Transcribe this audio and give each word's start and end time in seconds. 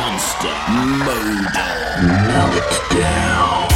monster 0.00 0.56
modal 1.04 2.30
meltdown. 2.30 3.68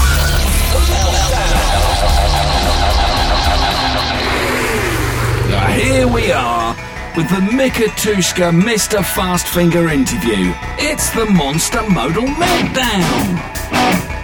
Ah, 5.56 5.76
Here 5.78 6.08
we 6.08 6.32
are 6.32 6.74
with 7.16 7.28
the 7.28 7.40
Mika 7.54 7.84
Tyyska 8.00 8.50
Mr. 8.52 9.00
Fastfinger 9.02 9.92
interview. 9.92 10.52
It's 10.78 11.10
the 11.10 11.26
Monster 11.26 11.82
Modal 11.90 12.24
Meltdown. 12.24 14.23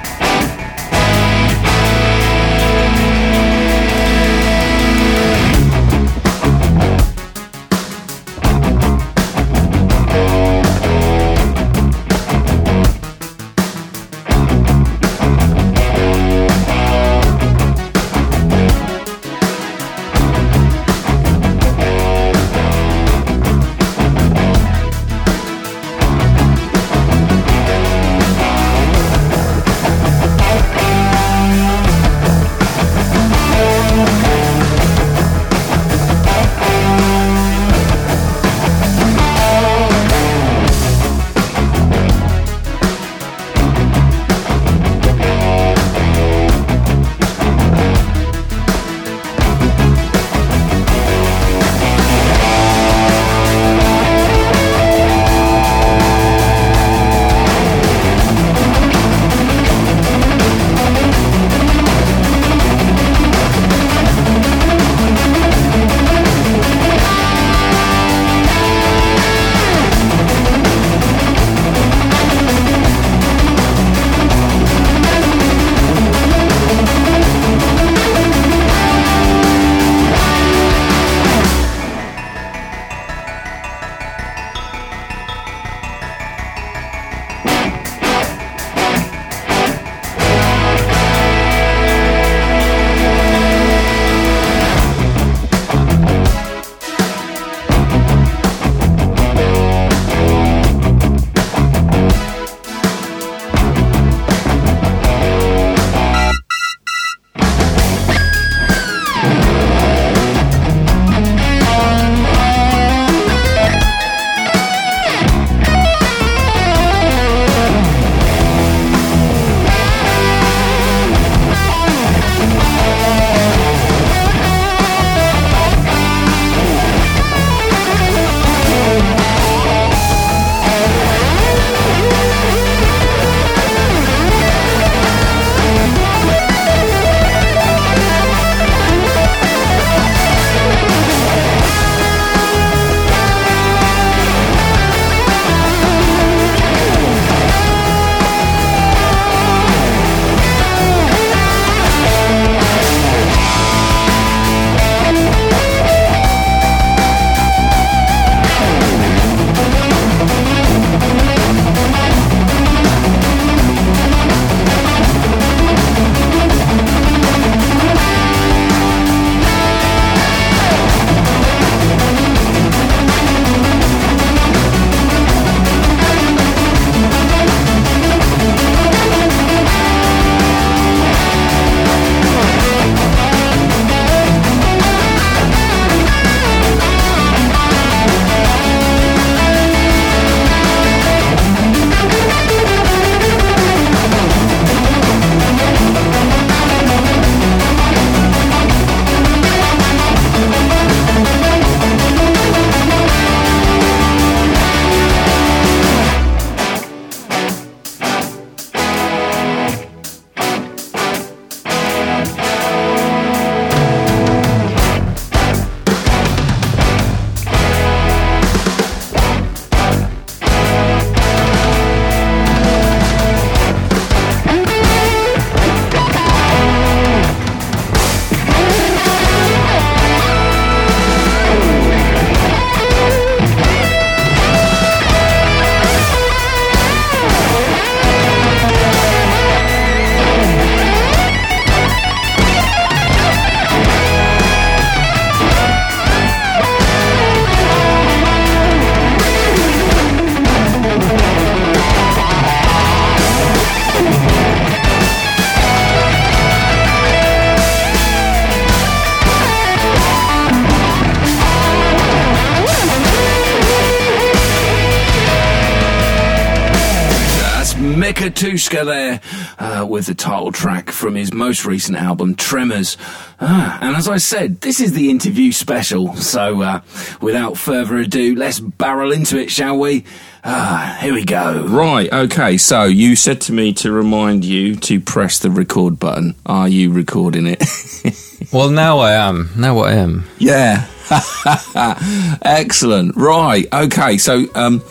Mika 268.70 268.84
Tyyska 268.84 268.84
there 268.86 269.20
uh, 269.58 269.86
with 269.86 270.06
the 270.06 270.14
title 270.14 270.52
track 270.52 270.90
from 270.90 271.14
his 271.14 271.32
most 271.32 271.64
recent 271.64 271.96
album, 271.96 272.34
Tremors. 272.34 272.96
Ah, 273.40 273.78
and 273.80 273.96
as 273.96 274.08
I 274.08 274.18
said, 274.18 274.60
this 274.60 274.80
is 274.80 274.92
the 274.92 275.10
interview 275.10 275.52
special. 275.52 276.14
So 276.14 276.62
uh, 276.62 276.80
without 277.20 277.56
further 277.56 277.96
ado, 277.98 278.34
let's 278.36 278.60
barrel 278.60 279.12
into 279.12 279.38
it, 279.38 279.50
shall 279.50 279.78
we? 279.78 280.04
Ah, 280.44 280.98
here 281.00 281.14
we 281.14 281.24
go. 281.24 281.66
Right, 281.66 282.12
okay, 282.12 282.56
so 282.58 282.84
you 282.84 283.16
said 283.16 283.40
to 283.42 283.52
me 283.52 283.72
to 283.74 283.92
remind 283.92 284.44
you 284.44 284.76
to 284.76 285.00
press 285.00 285.38
the 285.38 285.50
record 285.50 285.98
button. 285.98 286.34
Are 286.46 286.68
you 286.68 286.92
recording 286.92 287.46
it? 287.46 287.62
Well, 288.52 288.70
now 288.70 288.98
I 289.00 289.12
am. 289.12 289.50
Now 289.54 289.78
I 289.80 289.92
am. 289.92 290.24
yeah. 290.38 290.86
Excellent. 292.42 293.14
Right, 293.14 293.66
okay, 293.72 294.16
so 294.16 294.46
um 294.54 294.82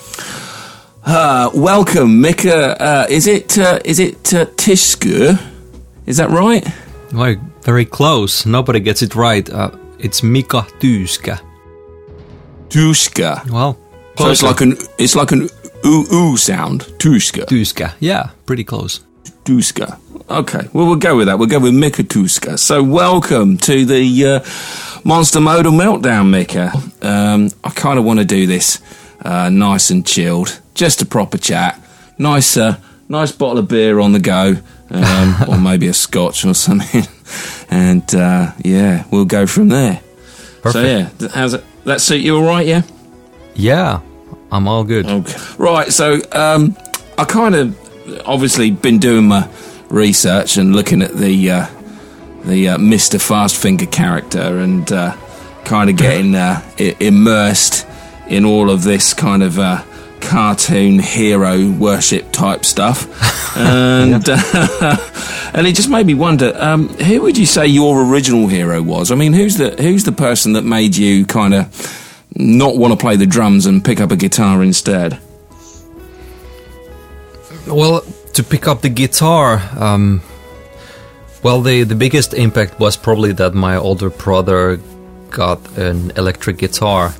uh, 1.10 1.50
welcome, 1.54 2.22
Mika. 2.22 2.82
Uh, 2.82 3.08
is 3.10 3.28
it 3.28 3.58
uh, 3.58 3.80
is 3.84 4.00
it 4.00 4.34
uh, 4.34 4.46
Tishku? 4.58 5.38
Is 6.06 6.18
that 6.18 6.30
right? 6.30 6.66
Like 7.12 7.40
very 7.64 7.86
close. 7.86 8.46
Nobody 8.46 8.80
gets 8.80 9.02
it 9.02 9.16
right. 9.16 9.50
Uh, 9.50 9.72
it's 10.00 10.22
Mika 10.24 10.62
Tyyska. 10.80 11.40
Tushka. 12.70 13.50
Well, 13.50 13.78
So 14.18 14.30
it's 14.30 14.44
like 14.44 14.62
an 14.62 14.78
it's 14.98 15.16
like 15.16 15.32
an 15.32 15.50
ooh 15.86 16.06
ooh 16.14 16.38
sound. 16.38 16.82
Tushka. 17.00 17.46
Tyyska. 17.46 17.94
Yeah, 18.00 18.30
pretty 18.46 18.64
close. 18.64 19.02
Tuska. 19.46 19.98
Okay, 20.30 20.68
well 20.74 20.86
we'll 20.86 20.96
go 20.96 21.18
with 21.18 21.26
that. 21.28 21.40
We'll 21.40 21.48
go 21.48 21.60
with 21.60 21.74
Mika 21.74 22.04
Tuska. 22.04 22.60
So 22.60 22.84
welcome 22.84 23.58
to 23.60 23.84
the 23.84 24.26
uh, 24.26 24.40
Monster 25.04 25.40
Modal 25.40 25.72
Meltdown, 25.72 26.30
Mika. 26.30 26.72
Um, 27.02 27.50
I 27.64 27.72
kind 27.72 27.98
of 27.98 28.06
want 28.06 28.20
to 28.20 28.26
do 28.26 28.46
this 28.46 28.80
uh, 29.22 29.50
nice 29.50 29.90
and 29.90 30.06
chilled, 30.06 30.62
just 30.74 31.02
a 31.02 31.06
proper 31.06 31.38
chat. 31.38 31.80
Nice, 32.18 32.58
uh, 32.58 32.78
nice 33.08 33.32
bottle 33.32 33.60
of 33.60 33.68
beer 33.68 34.00
on 34.00 34.12
the 34.12 34.20
go, 34.20 34.58
um, 34.90 35.36
or 35.48 35.58
maybe 35.58 35.88
a 35.88 35.94
scotch 35.94 36.46
or 36.46 36.54
something. 36.54 37.04
And 37.72 38.16
uh, 38.16 38.54
yeah, 38.66 39.04
we'll 39.12 39.26
go 39.26 39.46
from 39.46 39.68
there. 39.68 40.02
So 40.72 40.82
yeah, 40.82 41.10
how's 41.32 41.54
it? 41.54 41.64
That 41.86 42.02
suit 42.02 42.22
you 42.22 42.38
all 42.38 42.44
right? 42.44 42.66
Yeah. 42.66 42.82
Yeah, 43.54 44.02
I'm 44.52 44.68
all 44.68 44.84
good. 44.84 45.06
Okay. 45.06 45.38
Right. 45.58 45.92
So 45.94 46.20
um, 46.32 46.76
I 47.18 47.26
kind 47.26 47.56
of 47.56 48.28
obviously 48.28 48.72
been 48.72 48.98
doing 49.00 49.28
my 49.28 49.48
research 49.90 50.58
and 50.58 50.76
looking 50.76 51.02
at 51.02 51.14
the 51.14 51.52
uh, 51.52 51.68
the 52.46 52.70
uh, 52.70 52.78
Mister 52.78 53.18
Fastfinger 53.18 53.92
character 53.92 54.60
and 54.60 54.92
uh, 54.92 55.16
kind 55.66 55.90
of 55.90 55.98
getting 56.06 56.36
uh, 56.36 56.62
immersed 56.78 57.86
in 58.30 58.46
all 58.46 58.70
of 58.70 58.84
this 58.84 59.14
kind 59.14 59.44
of. 59.44 59.60
Uh, 59.60 59.84
Cartoon 60.22 61.00
hero 61.00 61.70
worship 61.72 62.32
type 62.32 62.66
stuff, 62.66 63.08
and 63.58 64.28
uh, 64.28 64.98
and 65.54 65.66
it 65.66 65.76
just 65.76 65.90
made 65.90 66.06
me 66.06 66.14
wonder: 66.14 66.54
um, 66.58 66.90
who 66.90 67.22
would 67.22 67.38
you 67.38 67.46
say 67.46 67.66
your 67.68 68.04
original 68.04 68.48
hero 68.48 68.82
was? 68.82 69.12
I 69.12 69.16
mean, 69.16 69.34
who's 69.34 69.58
the 69.58 69.72
who's 69.72 70.04
the 70.04 70.12
person 70.12 70.54
that 70.54 70.64
made 70.64 70.96
you 70.96 71.26
kind 71.26 71.54
of 71.54 72.26
not 72.36 72.78
want 72.78 72.94
to 72.94 72.98
play 72.98 73.16
the 73.16 73.26
drums 73.26 73.66
and 73.66 73.84
pick 73.84 74.00
up 74.00 74.12
a 74.12 74.16
guitar 74.16 74.62
instead? 74.62 75.20
Well, 77.66 78.02
to 78.34 78.44
pick 78.44 78.68
up 78.68 78.82
the 78.82 78.90
guitar, 78.90 79.62
um, 79.78 80.22
well, 81.44 81.62
the 81.62 81.84
the 81.84 81.96
biggest 81.96 82.34
impact 82.34 82.80
was 82.80 82.98
probably 82.98 83.32
that 83.34 83.54
my 83.54 83.78
older 83.78 84.10
brother 84.10 84.80
got 85.30 85.78
an 85.78 86.12
electric 86.12 86.58
guitar 86.58 87.14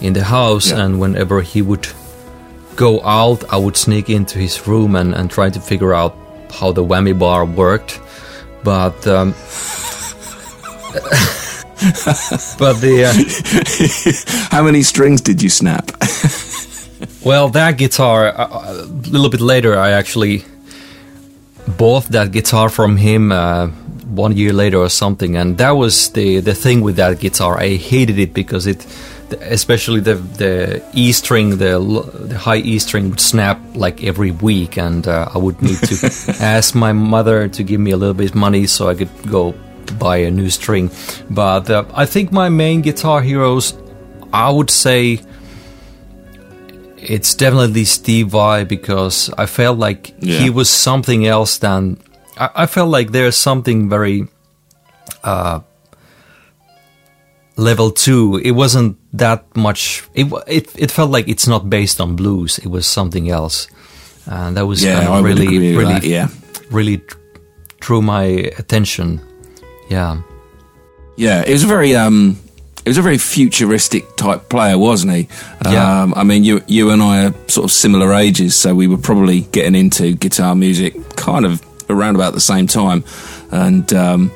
in 0.00 0.12
the 0.14 0.24
house, 0.24 0.70
Yeah. 0.70 0.84
and 0.84 1.00
whenever 1.00 1.42
he 1.42 1.62
would 1.62 1.86
go 2.76 3.00
out, 3.02 3.44
I 3.52 3.56
would 3.56 3.76
sneak 3.76 4.08
into 4.08 4.38
his 4.38 4.66
room 4.66 4.94
and, 4.96 5.14
and 5.14 5.30
try 5.30 5.50
to 5.50 5.60
figure 5.60 5.92
out 5.94 6.14
how 6.50 6.72
the 6.72 6.82
whammy 6.84 7.18
bar 7.18 7.44
worked. 7.44 8.00
But 8.64 9.06
um, 9.06 9.32
but 12.58 12.74
the 12.80 13.04
uh, 13.06 14.50
How 14.56 14.62
many 14.62 14.82
strings 14.82 15.20
did 15.20 15.42
you 15.42 15.48
snap? 15.50 15.90
Well, 17.24 17.48
that 17.50 17.78
guitar, 17.78 18.28
uh, 18.28 18.62
a 18.62 18.84
little 19.10 19.30
bit 19.30 19.40
later, 19.40 19.78
I 19.78 19.90
actually 19.92 20.44
bought 21.78 22.04
that 22.10 22.30
guitar 22.30 22.68
from 22.68 22.96
him 22.98 23.32
uh, 23.32 23.68
one 24.14 24.36
year 24.36 24.52
later 24.52 24.76
or 24.78 24.90
something, 24.90 25.34
and 25.36 25.56
that 25.58 25.70
was 25.70 26.10
the 26.10 26.40
the 26.40 26.54
thing 26.54 26.82
with 26.82 26.96
that 26.96 27.18
guitar. 27.20 27.58
I 27.58 27.76
hated 27.76 28.18
it 28.18 28.34
because 28.34 28.66
it, 28.66 28.86
especially 29.40 30.00
the 30.00 30.14
the 30.16 30.82
E 30.92 31.12
string, 31.12 31.58
the 31.58 31.78
the 32.28 32.38
high 32.38 32.58
E 32.58 32.78
string 32.78 33.10
would 33.10 33.20
snap 33.20 33.58
like 33.74 34.02
every 34.04 34.30
week, 34.30 34.76
and 34.78 35.06
uh, 35.06 35.28
I 35.34 35.38
would 35.38 35.60
need 35.62 35.78
to 35.78 36.34
ask 36.40 36.74
my 36.74 36.92
mother 36.92 37.48
to 37.48 37.62
give 37.62 37.80
me 37.80 37.90
a 37.92 37.96
little 37.96 38.14
bit 38.14 38.30
of 38.30 38.34
money 38.34 38.66
so 38.66 38.88
I 38.88 38.94
could 38.94 39.10
go 39.30 39.54
buy 39.98 40.18
a 40.18 40.30
new 40.30 40.50
string. 40.50 40.90
But 41.30 41.68
uh, 41.70 41.84
I 41.94 42.06
think 42.06 42.32
my 42.32 42.48
main 42.48 42.80
guitar 42.82 43.22
heroes, 43.22 43.74
I 44.32 44.50
would 44.50 44.70
say 44.70 45.20
it's 46.96 47.34
definitely 47.34 47.84
Steve 47.84 48.28
Vai 48.28 48.64
because 48.64 49.30
I 49.38 49.46
felt 49.46 49.78
like 49.78 50.14
Yeah. 50.20 50.38
he 50.38 50.50
was 50.50 50.68
something 50.68 51.26
else 51.26 51.58
than 51.58 51.96
I, 52.36 52.50
I 52.54 52.66
felt 52.66 52.90
like 52.90 53.10
there's 53.12 53.36
something 53.36 53.88
very 53.88 54.28
uh, 55.24 55.60
level 57.60 57.90
two. 57.90 58.40
It 58.42 58.52
wasn't 58.52 58.96
that 59.12 59.44
much. 59.54 60.02
It 60.14 60.26
it 60.48 60.72
it 60.76 60.90
felt 60.90 61.10
like 61.10 61.28
it's 61.28 61.46
not 61.46 61.68
based 61.68 62.00
on 62.00 62.16
blues. 62.16 62.58
It 62.58 62.68
was 62.68 62.86
something 62.86 63.28
else, 63.28 63.68
and 64.26 64.56
that 64.56 64.66
was 64.66 64.82
Yeah, 64.82 65.04
kind 65.04 65.18
of 65.18 65.24
really 65.24 65.76
really 65.76 65.92
that, 66.00 66.04
yeah. 66.04 66.28
really 66.70 67.02
drew 67.80 68.02
my 68.02 68.24
attention. 68.58 69.20
Yeah. 69.90 70.22
Yeah, 71.16 71.42
it 71.46 71.52
was 71.52 71.64
a 71.64 71.66
very 71.66 71.94
um, 71.94 72.38
it 72.84 72.88
was 72.88 72.98
a 72.98 73.02
very 73.02 73.18
futuristic 73.18 74.16
type 74.16 74.48
player, 74.48 74.78
wasn't 74.78 75.12
he? 75.12 75.28
Yeah. 75.64 76.02
Um, 76.02 76.14
I 76.16 76.24
mean, 76.24 76.44
you 76.44 76.62
you 76.66 76.90
and 76.90 77.02
I 77.02 77.26
are 77.26 77.34
sort 77.46 77.64
of 77.64 77.72
similar 77.72 78.14
ages, 78.14 78.54
so 78.56 78.74
we 78.74 78.86
were 78.88 78.96
probably 78.98 79.40
getting 79.52 79.74
into 79.74 80.14
guitar 80.16 80.54
music 80.54 80.94
kind 81.16 81.44
of 81.44 81.60
around 81.90 82.14
about 82.16 82.32
the 82.32 82.40
same 82.40 82.66
time, 82.66 83.04
and 83.50 83.92
um, 83.92 84.30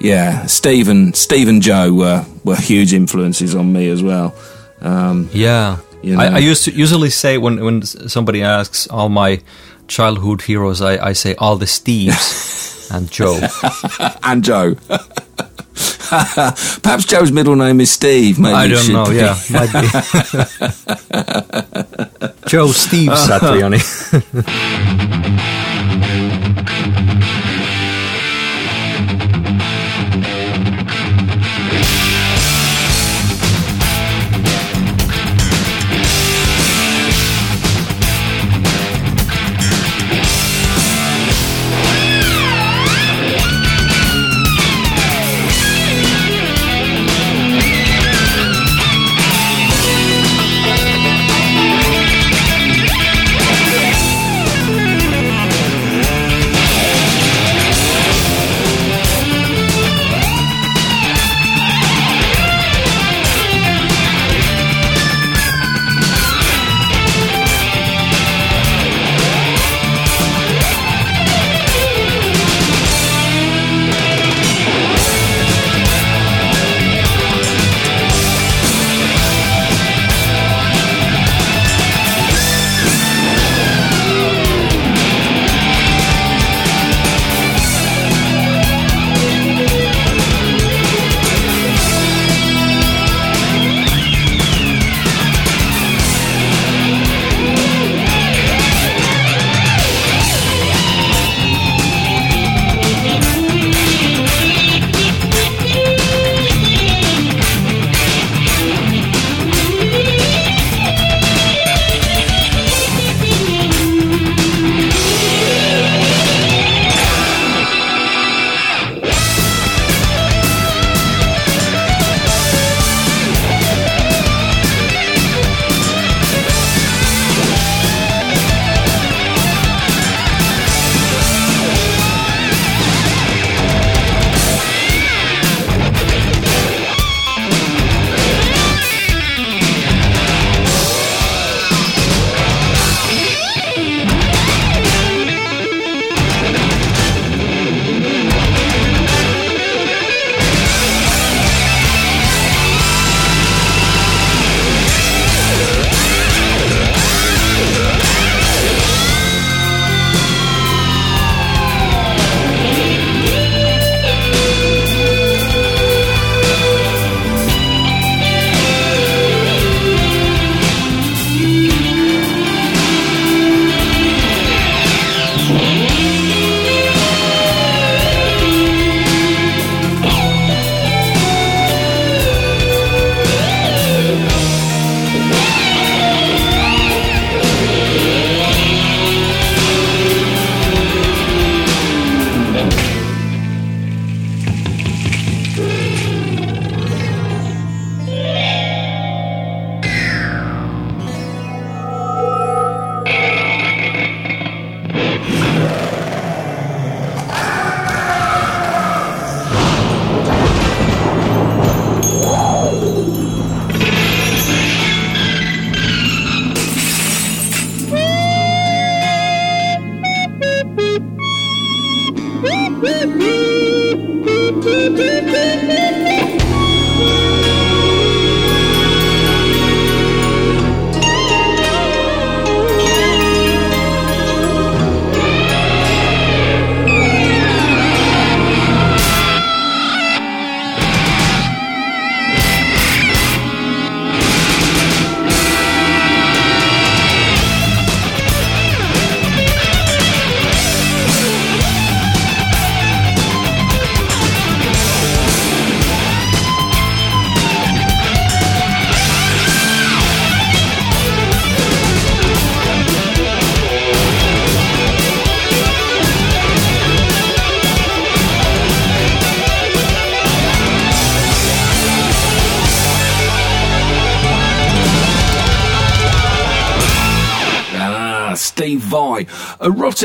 yeah, 0.00 0.46
Steve 0.46 0.88
and 0.88 1.14
Steve 1.16 1.48
and 1.48 1.62
Joe 1.62 1.92
were 1.92 2.24
were 2.44 2.56
huge 2.56 2.92
influences 2.94 3.54
on 3.54 3.72
me 3.72 3.88
as 3.90 4.02
well. 4.02 4.34
Um, 4.80 5.28
Yeah, 5.32 5.78
You 6.02 6.18
I, 6.18 6.28
know. 6.28 6.36
I 6.36 6.38
used 6.38 6.64
to 6.64 6.70
usually 6.72 7.10
say 7.10 7.38
when 7.38 7.60
when 7.64 7.82
somebody 7.82 8.42
asks 8.42 8.86
all 8.88 9.08
my 9.08 9.40
childhood 9.88 10.42
heroes, 10.42 10.80
I, 10.80 10.98
I 11.10 11.14
say 11.14 11.34
all 11.38 11.56
the 11.56 11.66
Steves 11.66 12.90
and 12.94 13.10
Joe. 13.10 13.40
and 14.22 14.44
Joe. 14.44 14.74
Perhaps 16.82 17.04
Joe's 17.04 17.32
middle 17.32 17.56
name 17.56 17.80
is 17.80 17.90
Steve. 17.90 18.38
Maybe 18.38 18.54
I 18.54 18.68
don't 18.68 18.88
know. 18.92 19.06
be. 19.10 19.16
Yeah, 19.16 19.36
might 19.50 19.72
be. 19.72 19.88
Joe 22.48 22.68
Steve 22.72 23.10
Satriani. 23.10 23.82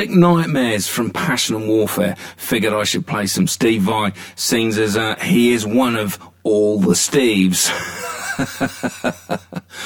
Erotic 0.02 0.18
Nightmares 0.18 0.88
from 0.88 1.12
Passion 1.12 1.56
and 1.56 1.68
Warfare. 1.68 2.16
Figured 2.36 2.74
I 2.74 2.86
should 2.86 3.06
play 3.06 3.28
some 3.28 3.46
Steve 3.46 3.84
Vai, 3.84 4.14
seeing 4.36 4.70
as 4.70 4.98
uh, 4.98 5.16
he 5.18 5.52
is 5.52 5.64
one 5.64 5.96
of 5.96 6.18
all 6.42 6.80
the 6.80 6.94
Steves. 6.94 7.70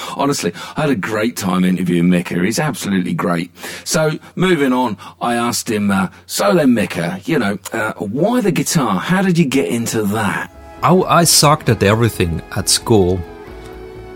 Honestly, 0.16 0.54
I 0.78 0.82
had 0.82 0.90
a 0.90 0.96
great 0.96 1.36
time 1.36 1.66
interviewing 1.66 2.10
Mika. 2.10 2.42
He's 2.42 2.60
absolutely 2.60 3.14
great. 3.14 3.52
So, 3.84 4.12
moving 4.36 4.72
on, 4.72 4.96
I 5.20 5.36
asked 5.36 5.70
him, 5.70 5.92
uh, 5.92 6.08
so 6.28 6.54
then, 6.54 6.74
Mika, 6.74 7.20
you 7.26 7.38
know, 7.38 7.60
uh, 7.74 7.92
why 7.96 8.40
the 8.40 8.54
guitar? 8.54 9.02
How 9.02 9.22
did 9.22 9.38
you 9.38 9.46
get 9.46 9.68
into 9.68 10.04
that? 10.04 10.50
I, 10.82 10.94
I 10.94 11.24
sucked 11.26 11.68
at 11.68 11.84
everything 11.84 12.42
at 12.56 12.70
school, 12.70 13.20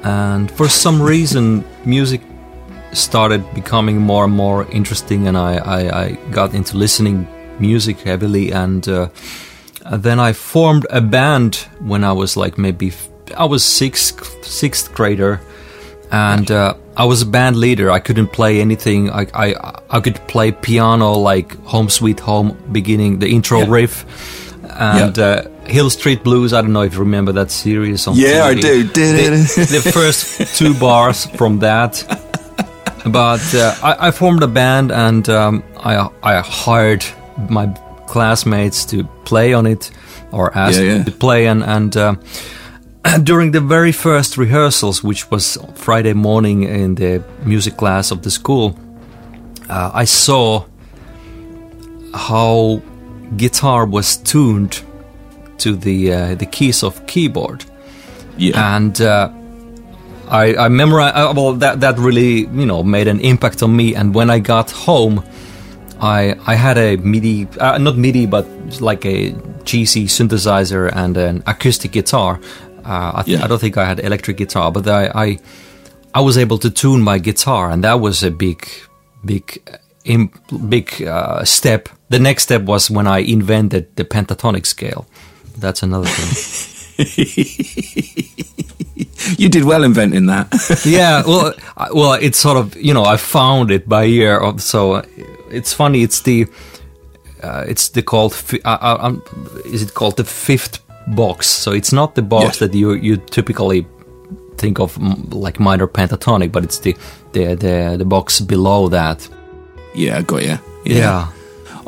and 0.04 0.50
for 0.50 0.70
some 0.70 1.02
reason, 1.02 1.66
music 1.84 2.22
started 2.94 3.44
becoming 3.54 4.00
more 4.02 4.24
and 4.26 4.34
more 4.34 4.66
interesting, 4.72 5.28
and 5.28 5.38
I, 5.38 5.58
I, 5.58 6.02
I 6.04 6.12
got 6.32 6.54
into 6.54 6.78
listening 6.78 7.28
music 7.60 8.00
heavily, 8.00 8.52
and 8.52 8.88
uh, 8.88 9.10
then 9.92 10.20
I 10.20 10.34
formed 10.34 10.86
a 10.90 11.02
band 11.02 11.56
when 11.80 12.04
I 12.04 12.12
was 12.14 12.36
like 12.38 12.58
maybe 12.58 12.92
I 13.38 13.46
was 13.46 13.64
sixth 13.64 14.44
sixth 14.46 14.94
grader, 14.94 15.40
and 16.12 16.50
uh, 16.52 16.74
I 16.98 17.06
was 17.06 17.22
a 17.22 17.26
band 17.26 17.56
leader. 17.58 17.92
I 17.92 18.00
couldn't 18.00 18.32
play 18.32 18.62
anything. 18.62 19.10
I, 19.12 19.28
I 19.34 19.56
I 19.90 20.00
could 20.00 20.16
play 20.28 20.52
piano 20.52 21.14
like 21.14 21.56
Home 21.66 21.90
Sweet 21.90 22.20
Home 22.22 22.58
beginning 22.72 23.20
the 23.20 23.28
intro 23.28 23.60
Yeah. 23.60 23.66
riff, 23.70 24.06
and 24.80 25.18
uh, 25.20 25.44
Hill 25.68 25.90
Street 25.90 26.24
Blues. 26.24 26.54
I 26.54 26.62
don't 26.62 26.74
know 26.74 26.82
if 26.84 26.94
you 26.94 27.00
remember 27.00 27.32
that 27.34 27.52
series 27.52 28.08
on 28.08 28.16
Yeah, 28.16 28.46
I 28.46 28.56
TV. 28.56 28.62
do. 28.62 28.84
The, 28.84 29.82
the 29.84 29.92
first 29.92 30.58
two 30.58 30.74
bars 30.74 31.26
from 31.38 31.60
that. 31.60 32.04
But 33.12 33.54
uh, 33.56 33.74
I, 33.84 34.08
I 34.08 34.12
formed 34.12 34.44
a 34.44 34.48
band 34.48 34.92
and 34.92 35.28
um, 35.30 35.64
I 35.78 36.10
I 36.24 36.42
hired 36.42 37.06
my 37.50 37.68
classmates 38.08 38.86
to 38.86 39.04
play 39.26 39.54
on 39.54 39.66
it 39.68 39.92
or 40.32 40.52
asked 40.58 40.80
Yeah, 40.82 40.96
yeah. 40.98 41.04
to 41.04 41.12
play 41.12 41.48
and 41.48 41.64
and. 41.64 41.96
Uh, 41.98 42.16
during 43.24 43.52
the 43.54 43.62
very 43.62 43.94
first 43.94 44.38
rehearsals, 44.38 45.02
which 45.04 45.32
was 45.32 45.58
Friday 45.76 46.14
morning 46.14 46.64
in 46.64 46.96
the 46.96 47.22
music 47.46 47.78
class 47.78 48.12
of 48.12 48.22
the 48.22 48.30
school, 48.30 48.74
uh, 49.70 50.02
I 50.04 50.06
saw 50.06 50.66
how 52.14 52.82
guitar 53.38 53.86
was 53.86 54.18
tuned 54.18 54.82
to 55.60 55.76
the 55.76 56.14
uh, 56.14 56.36
the 56.36 56.46
keys 56.46 56.84
of 56.84 57.06
keyboard, 57.08 57.64
Yeah. 58.38 58.76
and 58.76 59.00
uh, 59.02 59.30
I, 60.30 60.56
I 60.66 60.68
memorized. 60.70 61.16
Uh, 61.16 61.34
well, 61.36 61.54
that 61.54 61.80
that 61.82 61.98
really 61.98 62.42
you 62.62 62.66
know 62.66 62.84
made 62.84 63.08
an 63.08 63.20
impact 63.22 63.64
on 63.64 63.76
me. 63.76 63.96
And 63.96 64.14
when 64.14 64.30
I 64.30 64.40
got 64.40 64.72
home, 64.72 65.24
I 66.00 66.36
I 66.46 66.56
had 66.56 66.78
a 66.78 66.98
MIDI, 66.98 67.48
uh, 67.60 67.78
not 67.80 67.98
MIDI, 67.98 68.26
but 68.28 68.46
like 68.82 69.06
a 69.06 69.32
GC 69.66 70.06
synthesizer 70.06 70.92
and 70.96 71.18
an 71.18 71.44
acoustic 71.48 71.92
guitar. 71.92 72.40
Uh, 72.86 73.12
I, 73.16 73.24
th- 73.24 73.38
Yeah. 73.38 73.44
I 73.46 73.48
don't 73.48 73.60
think 73.60 73.78
I 73.78 73.86
had 73.86 74.00
electric 74.00 74.38
guitar, 74.38 74.72
but 74.72 74.88
I, 74.88 75.12
I 75.16 75.40
I 76.14 76.22
was 76.22 76.38
able 76.38 76.58
to 76.60 76.70
tune 76.70 77.02
my 77.02 77.20
guitar, 77.20 77.70
and 77.70 77.84
that 77.84 78.00
was 78.00 78.24
a 78.24 78.30
big 78.32 78.68
big 79.26 79.60
im- 80.06 80.32
big 80.70 81.02
uh, 81.04 81.44
step. 81.44 81.90
The 82.10 82.20
next 82.20 82.44
step 82.44 82.64
was 82.64 82.90
when 82.90 83.06
I 83.08 83.20
invented 83.20 83.96
the 83.96 84.04
pentatonic 84.06 84.66
scale. 84.66 85.06
That's 85.58 85.84
another 85.84 86.08
thing. 86.08 86.76
you 89.38 89.50
did 89.50 89.64
well 89.64 89.84
inventing 89.84 90.26
that. 90.28 90.82
yeah, 90.86 91.24
well, 91.26 91.54
I- 91.78 91.92
well, 91.94 92.14
it's 92.14 92.38
sort 92.38 92.58
of 92.58 92.76
you 92.76 92.94
know 92.94 93.04
I 93.06 93.18
found 93.18 93.72
it 93.72 93.88
by 93.88 94.06
ear, 94.06 94.38
of- 94.40 94.62
so 94.62 94.94
uh, 94.94 95.02
it's 95.52 95.74
funny. 95.74 96.04
It's 96.04 96.22
the 96.22 96.48
uh, 97.44 97.66
it's 97.68 97.90
the 97.90 98.02
called 98.02 98.34
uh, 98.66 98.78
uh, 98.82 98.98
um, 99.02 99.24
is 99.66 99.82
it 99.82 99.94
called 99.94 100.18
the 100.18 100.24
fifth 100.26 100.80
box? 101.08 101.48
So 101.48 101.72
it's 101.72 101.94
not 101.94 102.16
the 102.16 102.22
box 102.22 102.46
Yes. 102.46 102.60
that 102.60 102.74
you 102.74 102.94
you 102.94 103.18
typically 103.18 103.86
think 104.58 104.80
of 104.80 104.98
like 105.34 105.60
minor 105.60 105.88
pentatonic, 105.88 106.52
but 106.52 106.64
it's 106.64 106.80
the 106.80 106.96
the 107.34 107.56
the, 107.56 107.96
the 107.98 108.06
box 108.06 108.40
below 108.42 108.90
that. 108.90 109.28
yeah, 109.96 110.18
I 110.18 110.22
got 110.22 110.44
you. 110.44 110.58
Yeah. 110.86 111.28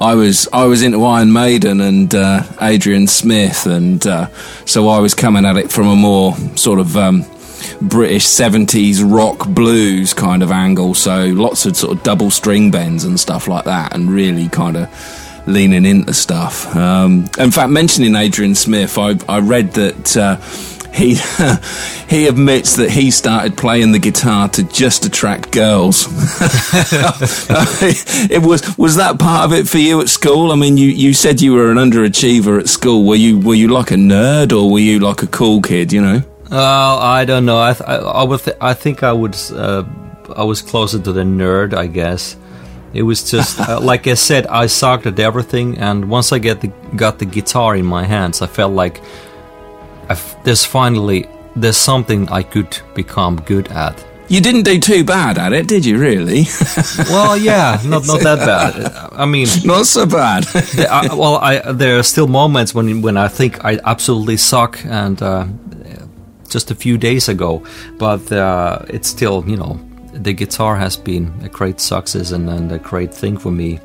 I 0.01 0.15
was 0.15 0.47
I 0.51 0.65
was 0.65 0.81
into 0.81 1.03
Iron 1.05 1.31
Maiden 1.31 1.79
and 1.79 2.13
uh, 2.13 2.43
Adrian 2.59 3.07
Smith, 3.07 3.67
and 3.67 4.05
uh, 4.07 4.27
so 4.65 4.89
I 4.89 4.99
was 4.99 5.13
coming 5.13 5.45
at 5.45 5.57
it 5.57 5.71
from 5.71 5.87
a 5.87 5.95
more 5.95 6.35
sort 6.55 6.79
of 6.79 6.97
um, 6.97 7.23
British 7.81 8.25
seventies 8.25 9.03
rock 9.03 9.47
blues 9.47 10.13
kind 10.13 10.41
of 10.41 10.51
angle. 10.51 10.95
So 10.95 11.25
lots 11.25 11.65
of 11.67 11.77
sort 11.77 11.95
of 11.95 12.03
double 12.03 12.31
string 12.31 12.71
bends 12.71 13.03
and 13.03 13.19
stuff 13.19 13.47
like 13.47 13.65
that, 13.65 13.93
and 13.93 14.09
really 14.09 14.49
kind 14.49 14.75
of 14.75 14.89
leaning 15.47 15.85
into 15.85 16.13
stuff. 16.13 16.75
Um, 16.75 17.29
in 17.37 17.51
fact, 17.51 17.69
mentioning 17.69 18.15
Adrian 18.15 18.55
Smith, 18.55 18.97
I, 18.97 19.17
I 19.29 19.39
read 19.39 19.73
that. 19.73 20.17
Uh, 20.17 20.37
he 20.93 21.15
he 22.09 22.27
admits 22.27 22.75
that 22.75 22.89
he 22.89 23.11
started 23.11 23.57
playing 23.57 23.91
the 23.91 23.99
guitar 23.99 24.49
to 24.49 24.63
just 24.63 25.05
attract 25.05 25.51
girls. 25.51 26.07
it 28.29 28.41
was 28.41 28.77
was 28.77 28.97
that 28.97 29.17
part 29.19 29.45
of 29.45 29.53
it 29.53 29.67
for 29.67 29.77
you 29.77 30.01
at 30.01 30.09
school? 30.09 30.51
I 30.51 30.55
mean, 30.55 30.77
you, 30.77 30.87
you 30.87 31.13
said 31.13 31.41
you 31.41 31.53
were 31.53 31.71
an 31.71 31.77
underachiever 31.77 32.59
at 32.59 32.67
school. 32.67 33.05
Were 33.05 33.15
you 33.15 33.39
were 33.39 33.55
you 33.55 33.69
like 33.69 33.91
a 33.91 33.95
nerd 33.95 34.51
or 34.51 34.69
were 34.71 34.79
you 34.79 34.99
like 34.99 35.23
a 35.23 35.27
cool 35.27 35.61
kid? 35.61 35.93
You 35.93 36.01
know? 36.01 36.23
Well, 36.49 36.97
I 36.99 37.23
don't 37.23 37.45
know. 37.45 37.61
I 37.61 37.73
th- 37.73 37.89
I, 37.89 37.95
I 37.95 38.23
would 38.23 38.41
th- 38.41 38.57
I 38.59 38.73
think 38.73 39.03
I 39.03 39.13
would 39.13 39.37
uh, 39.53 39.85
I 40.35 40.43
was 40.43 40.61
closer 40.61 40.99
to 40.99 41.13
the 41.13 41.23
nerd, 41.23 41.73
I 41.73 41.87
guess. 41.87 42.35
It 42.93 43.03
was 43.03 43.31
just 43.31 43.59
uh, 43.69 43.79
like 43.79 44.07
I 44.07 44.15
said, 44.15 44.45
I 44.47 44.65
sucked 44.65 45.05
at 45.05 45.17
everything, 45.19 45.77
and 45.77 46.09
once 46.09 46.33
I 46.33 46.39
get 46.39 46.59
the 46.59 46.67
got 46.97 47.19
the 47.19 47.25
guitar 47.25 47.77
in 47.77 47.85
my 47.85 48.03
hands, 48.03 48.41
I 48.41 48.47
felt 48.47 48.73
like 48.73 49.01
I 50.11 50.13
f- 50.13 50.35
there's 50.43 50.65
finally 50.65 51.25
there's 51.55 51.77
something 51.77 52.29
I 52.29 52.43
could 52.43 52.77
become 52.95 53.35
good 53.45 53.67
at. 53.71 53.95
You 54.29 54.41
didn't 54.41 54.63
do 54.63 54.79
too 54.79 55.03
bad 55.03 55.37
at 55.37 55.51
it, 55.53 55.67
did 55.67 55.85
you? 55.85 55.97
Really? 55.99 56.45
Well, 57.09 57.35
yeah, 57.37 57.79
not 57.85 58.05
not 58.07 58.21
that 58.21 58.39
bad. 58.39 58.73
I 59.23 59.25
mean, 59.25 59.47
Not 59.65 59.85
so 59.85 60.05
bad. 60.05 60.45
well, 61.21 61.35
I, 61.49 61.73
there 61.73 61.97
are 61.99 62.03
still 62.03 62.27
moments 62.27 62.73
when 62.75 63.01
when 63.01 63.17
I 63.17 63.27
think 63.37 63.63
I 63.71 63.79
absolutely 63.83 64.37
suck, 64.37 64.79
and 64.85 65.21
uh, 65.21 65.45
just 66.49 66.71
a 66.71 66.75
few 66.75 66.97
days 66.97 67.29
ago, 67.29 67.61
but 67.99 68.31
uh, 68.31 68.79
it's 68.95 69.09
still 69.09 69.43
you 69.47 69.57
know 69.57 69.77
the 70.23 70.33
guitar 70.33 70.75
has 70.79 70.97
been 70.97 71.31
a 71.43 71.49
great 71.49 71.79
success 71.81 72.31
and, 72.31 72.49
and 72.49 72.71
a 72.71 72.77
great 72.77 73.13
thing 73.13 73.37
for 73.39 73.51
me. 73.51 73.79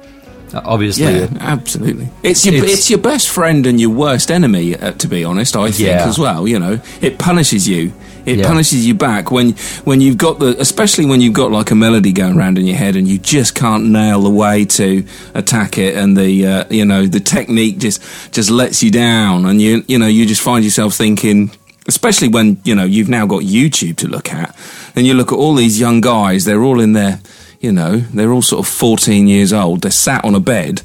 Uh, 0.54 0.60
obviously, 0.64 1.04
Yeah, 1.04 1.26
absolutely. 1.40 2.08
It's 2.22 2.44
your 2.46 2.54
It's- 2.54 2.72
it's, 2.72 2.90
your 2.90 2.98
best 3.00 3.28
friend 3.28 3.66
and 3.66 3.80
your 3.80 3.90
worst 3.90 4.30
enemy, 4.30 4.76
uh, 4.76 4.92
to 4.92 5.08
be 5.08 5.24
honest. 5.24 5.56
I 5.56 5.70
think 5.70 5.88
Yeah. 5.88 6.08
as 6.08 6.18
well. 6.18 6.46
You 6.46 6.58
know, 6.58 6.78
it 7.00 7.18
punishes 7.18 7.66
you. 7.68 7.92
It 8.24 8.38
Yeah. 8.38 8.48
punishes 8.48 8.86
you 8.86 8.94
back 8.94 9.30
when 9.30 9.54
when 9.84 10.00
you've 10.00 10.16
got 10.18 10.38
the, 10.40 10.56
especially 10.60 11.06
when 11.06 11.20
you've 11.20 11.32
got 11.34 11.52
like 11.52 11.70
a 11.70 11.74
melody 11.76 12.12
going 12.12 12.36
around 12.36 12.58
in 12.58 12.66
your 12.66 12.76
head 12.76 12.96
and 12.96 13.06
you 13.06 13.18
just 13.18 13.54
can't 13.54 13.84
nail 13.86 14.20
the 14.22 14.30
way 14.30 14.64
to 14.64 15.04
attack 15.34 15.78
it, 15.78 15.94
and 15.96 16.16
the 16.16 16.46
uh, 16.46 16.64
you 16.70 16.84
know 16.84 17.06
the 17.06 17.20
technique 17.20 17.78
just 17.78 18.00
just 18.32 18.50
lets 18.50 18.82
you 18.82 18.90
down, 18.90 19.46
and 19.46 19.60
you 19.62 19.84
you 19.86 19.98
know 19.98 20.06
you 20.08 20.26
just 20.26 20.40
find 20.42 20.64
yourself 20.64 20.94
thinking. 20.94 21.50
Especially 21.88 22.26
when 22.26 22.56
you 22.64 22.74
know 22.74 22.82
you've 22.84 23.08
now 23.08 23.26
got 23.26 23.42
YouTube 23.42 23.94
to 23.98 24.08
look 24.08 24.32
at, 24.32 24.56
and 24.96 25.06
you 25.06 25.14
look 25.14 25.30
at 25.30 25.36
all 25.38 25.54
these 25.54 25.78
young 25.78 26.00
guys. 26.00 26.44
They're 26.44 26.64
all 26.64 26.80
in 26.80 26.94
their, 26.94 27.20
you 27.60 27.72
know, 27.72 27.98
they're 27.98 28.32
all 28.32 28.42
sort 28.42 28.66
of 28.66 28.72
fourteen 28.72 29.28
years 29.28 29.52
old. 29.52 29.82
They're 29.82 29.90
sat 29.90 30.24
on 30.24 30.34
a 30.34 30.40
bed, 30.40 30.82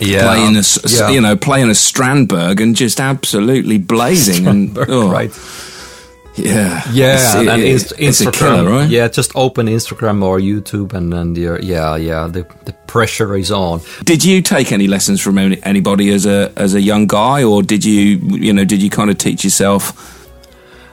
yeah, 0.00 0.22
playing 0.22 0.56
a, 0.56 0.62
yeah. 0.88 1.10
you 1.10 1.20
know, 1.20 1.36
playing 1.36 1.68
a 1.68 1.74
Strandberg 1.74 2.60
and 2.60 2.76
just 2.76 3.00
absolutely 3.00 3.78
blazing 3.78 4.46
and 4.46 4.76
oh, 4.88 5.10
right. 5.10 5.30
yeah, 6.36 6.82
Yeah, 6.92 7.38
and 7.40 7.62
it- 7.62 7.68
Inst- 7.72 7.92
it's 7.98 8.20
a 8.20 8.26
Instagram, 8.26 8.32
killer, 8.38 8.70
right? 8.70 8.88
Yeah, 8.90 9.08
just 9.08 9.32
open 9.34 9.66
Instagram 9.68 10.22
or 10.22 10.38
YouTube, 10.38 10.92
and 10.92 11.14
and 11.14 11.36
you're, 11.36 11.58
yeah, 11.60 11.96
yeah, 11.96 12.26
the 12.28 12.46
the 12.66 12.72
pressure 12.86 13.34
is 13.36 13.50
on. 13.50 13.80
Did 14.04 14.22
you 14.22 14.42
take 14.42 14.70
any 14.70 14.86
lessons 14.86 15.20
from 15.22 15.38
any, 15.38 15.58
anybody 15.62 16.12
as 16.12 16.26
a 16.26 16.52
as 16.56 16.74
a 16.74 16.80
young 16.80 17.06
guy, 17.06 17.42
or 17.42 17.62
did 17.62 17.84
you 17.84 18.18
you 18.36 18.52
know 18.52 18.64
did 18.66 18.82
you 18.82 18.90
kind 18.90 19.10
of 19.10 19.16
teach 19.18 19.44
yourself? 19.44 20.12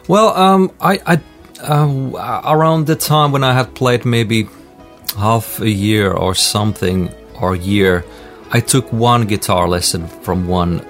Well, 0.07 0.33
um, 0.35 0.71
I, 0.81 0.99
I 1.05 1.19
uh, 1.61 2.41
around 2.45 2.87
the 2.87 2.95
time 2.95 3.31
when 3.31 3.43
I 3.43 3.53
had 3.53 3.73
played 3.75 4.05
maybe 4.05 4.47
half 5.17 5.59
a 5.59 5.69
year 5.69 6.11
or 6.11 6.35
something 6.35 7.13
or 7.39 7.55
year, 7.55 8.03
I 8.51 8.59
took 8.59 8.91
one 8.93 9.25
guitar 9.25 9.67
lesson 9.67 10.07
from 10.07 10.47
one 10.47 10.85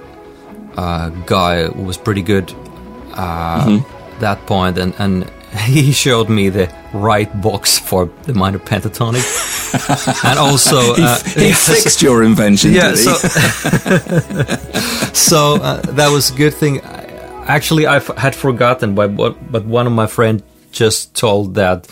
uh, 0.77 1.09
guy 1.25 1.67
who 1.67 1.83
was 1.83 1.97
pretty 1.97 2.21
good 2.21 2.53
uh, 3.13 3.79
that 4.19 4.45
point, 4.45 4.77
and 4.77 4.93
and 4.97 5.29
he 5.65 5.91
showed 5.91 6.29
me 6.29 6.49
the 6.49 6.73
right 6.93 7.29
box 7.41 7.79
for 7.79 8.09
the 8.23 8.33
minor 8.33 8.59
pentatonic, 8.59 9.23
and 10.25 10.39
also 10.39 10.95
uh, 10.95 11.19
he 11.23 11.53
fixed 11.71 12.01
your 12.01 12.23
invention. 12.23 12.73
yeah, 12.73 12.91
he? 12.91 12.97
so 12.97 13.13
so 15.13 15.55
uh, 15.61 15.81
that 15.93 16.09
was 16.11 16.31
a 16.31 16.35
good 16.35 16.53
thing. 16.53 16.81
Actually, 17.45 17.85
I 17.85 17.97
f- 17.97 18.17
had 18.17 18.35
forgotten, 18.35 18.95
but 18.95 19.15
but 19.15 19.65
one 19.65 19.87
of 19.87 19.93
my 19.93 20.07
friends 20.07 20.43
just 20.71 21.13
told 21.13 21.55
that 21.55 21.87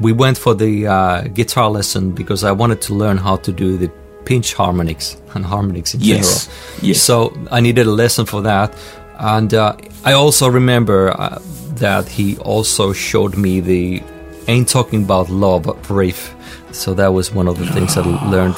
we 0.00 0.12
went 0.12 0.38
for 0.38 0.54
the 0.54 0.86
uh, 0.86 1.22
guitar 1.34 1.70
lesson 1.70 2.10
because 2.12 2.42
I 2.44 2.52
wanted 2.52 2.80
to 2.82 2.94
learn 2.94 3.16
how 3.18 3.36
to 3.36 3.52
do 3.52 3.76
the 3.76 3.90
pinch 4.24 4.54
harmonics 4.54 5.16
and 5.34 5.44
harmonics 5.44 5.94
in 5.94 6.00
Yes, 6.00 6.46
general. 6.46 6.88
yes. 6.88 7.02
So 7.02 7.36
I 7.50 7.60
needed 7.60 7.86
a 7.86 7.90
lesson 7.90 8.26
for 8.26 8.42
that, 8.42 8.74
and 9.18 9.52
uh, 9.54 9.76
I 10.04 10.12
also 10.12 10.48
remember 10.48 11.10
uh, 11.10 11.38
that 11.76 12.08
he 12.08 12.36
also 12.38 12.92
showed 12.92 13.36
me 13.36 13.60
the 13.60 14.02
"Ain't 14.48 14.68
Talking 14.68 15.04
About 15.04 15.28
Love" 15.30 15.66
riff. 15.90 16.34
So 16.72 16.94
that 16.94 17.08
was 17.12 17.32
one 17.34 17.48
of 17.48 17.58
the 17.58 17.66
things 17.66 17.96
I 17.96 18.02
learned 18.30 18.54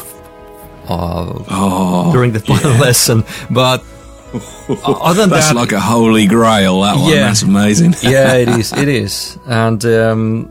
uh, 0.89 2.13
during 2.13 2.33
the 2.33 2.41
final 2.41 2.73
lesson. 2.87 3.25
But 3.51 3.83
other 4.85 5.21
than 5.23 5.31
That's 5.31 5.49
that, 5.49 5.57
like 5.57 5.73
a 5.73 5.81
holy 5.81 6.27
grail. 6.27 6.83
That 6.83 6.97
one. 6.97 7.11
Yeah. 7.11 7.27
That's 7.27 7.43
amazing. 7.43 7.95
yeah, 8.03 8.35
it 8.35 8.49
is. 8.61 8.73
It 8.73 8.89
is, 8.89 9.39
and 9.47 9.85
um, 9.85 10.49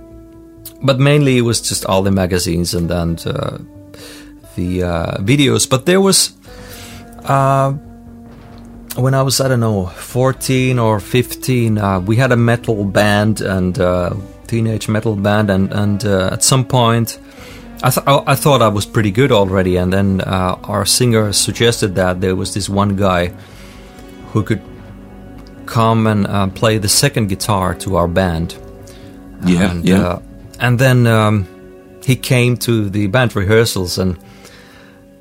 but 0.82 1.00
mainly 1.00 1.38
it 1.38 1.42
was 1.42 1.62
just 1.62 1.86
all 1.86 2.02
the 2.02 2.12
magazines 2.12 2.74
and 2.74 2.90
then 2.90 3.18
uh, 3.26 3.58
the 4.56 4.84
uh, 4.84 5.18
videos. 5.18 5.70
But 5.70 5.86
there 5.86 6.02
was 6.02 6.34
uh, 7.24 7.72
when 8.96 9.14
I 9.14 9.22
was 9.22 9.40
I 9.40 9.48
don't 9.48 9.60
know 9.60 9.88
fourteen 9.88 10.80
or 10.80 11.00
fifteen, 11.00 11.78
uh, 11.78 12.00
we 12.00 12.16
had 12.16 12.32
a 12.32 12.38
metal 12.38 12.86
band 12.86 13.42
and 13.42 13.80
uh, 13.80 14.14
teenage 14.48 14.90
metal 14.90 15.16
band, 15.16 15.50
and 15.50 15.72
and 15.72 16.06
uh, 16.06 16.30
at 16.34 16.44
some 16.44 16.66
point. 16.66 17.20
I, 17.84 17.90
th- 17.90 18.06
I 18.06 18.36
thought 18.36 18.62
I 18.62 18.68
was 18.68 18.86
pretty 18.86 19.10
good 19.10 19.32
already, 19.32 19.76
and 19.76 19.92
then 19.92 20.22
uh, 20.22 20.56
our 20.66 20.86
singer 20.86 21.34
suggested 21.34 21.96
that 21.96 22.22
there 22.22 22.36
was 22.36 22.54
this 22.54 22.70
one 22.70 22.96
guy 22.96 23.34
who 24.34 24.44
could 24.44 24.62
come 25.66 26.06
and 26.06 26.28
uh, 26.28 26.48
play 26.50 26.78
the 26.78 26.88
second 26.88 27.30
guitar 27.30 27.74
to 27.76 27.96
our 27.96 28.08
band. 28.08 28.56
Yeah, 29.46 29.72
and, 29.72 29.84
yeah. 29.84 30.20
And 30.62 30.78
then 30.78 31.08
um, 31.08 31.48
he 32.06 32.16
came 32.16 32.56
to 32.58 32.90
the 32.90 33.08
band 33.08 33.36
rehearsals, 33.36 33.98
and 33.98 34.18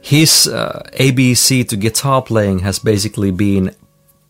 his 0.03 0.47
uh, 0.47 0.83
ABC 0.93 1.67
to 1.69 1.77
guitar 1.77 2.23
playing 2.23 2.61
has 2.61 2.79
basically 2.79 3.31
been 3.31 3.75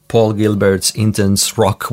Paul 0.08 0.32
Gilbert's 0.32 0.92
Intense 0.92 1.58
Rock 1.58 1.92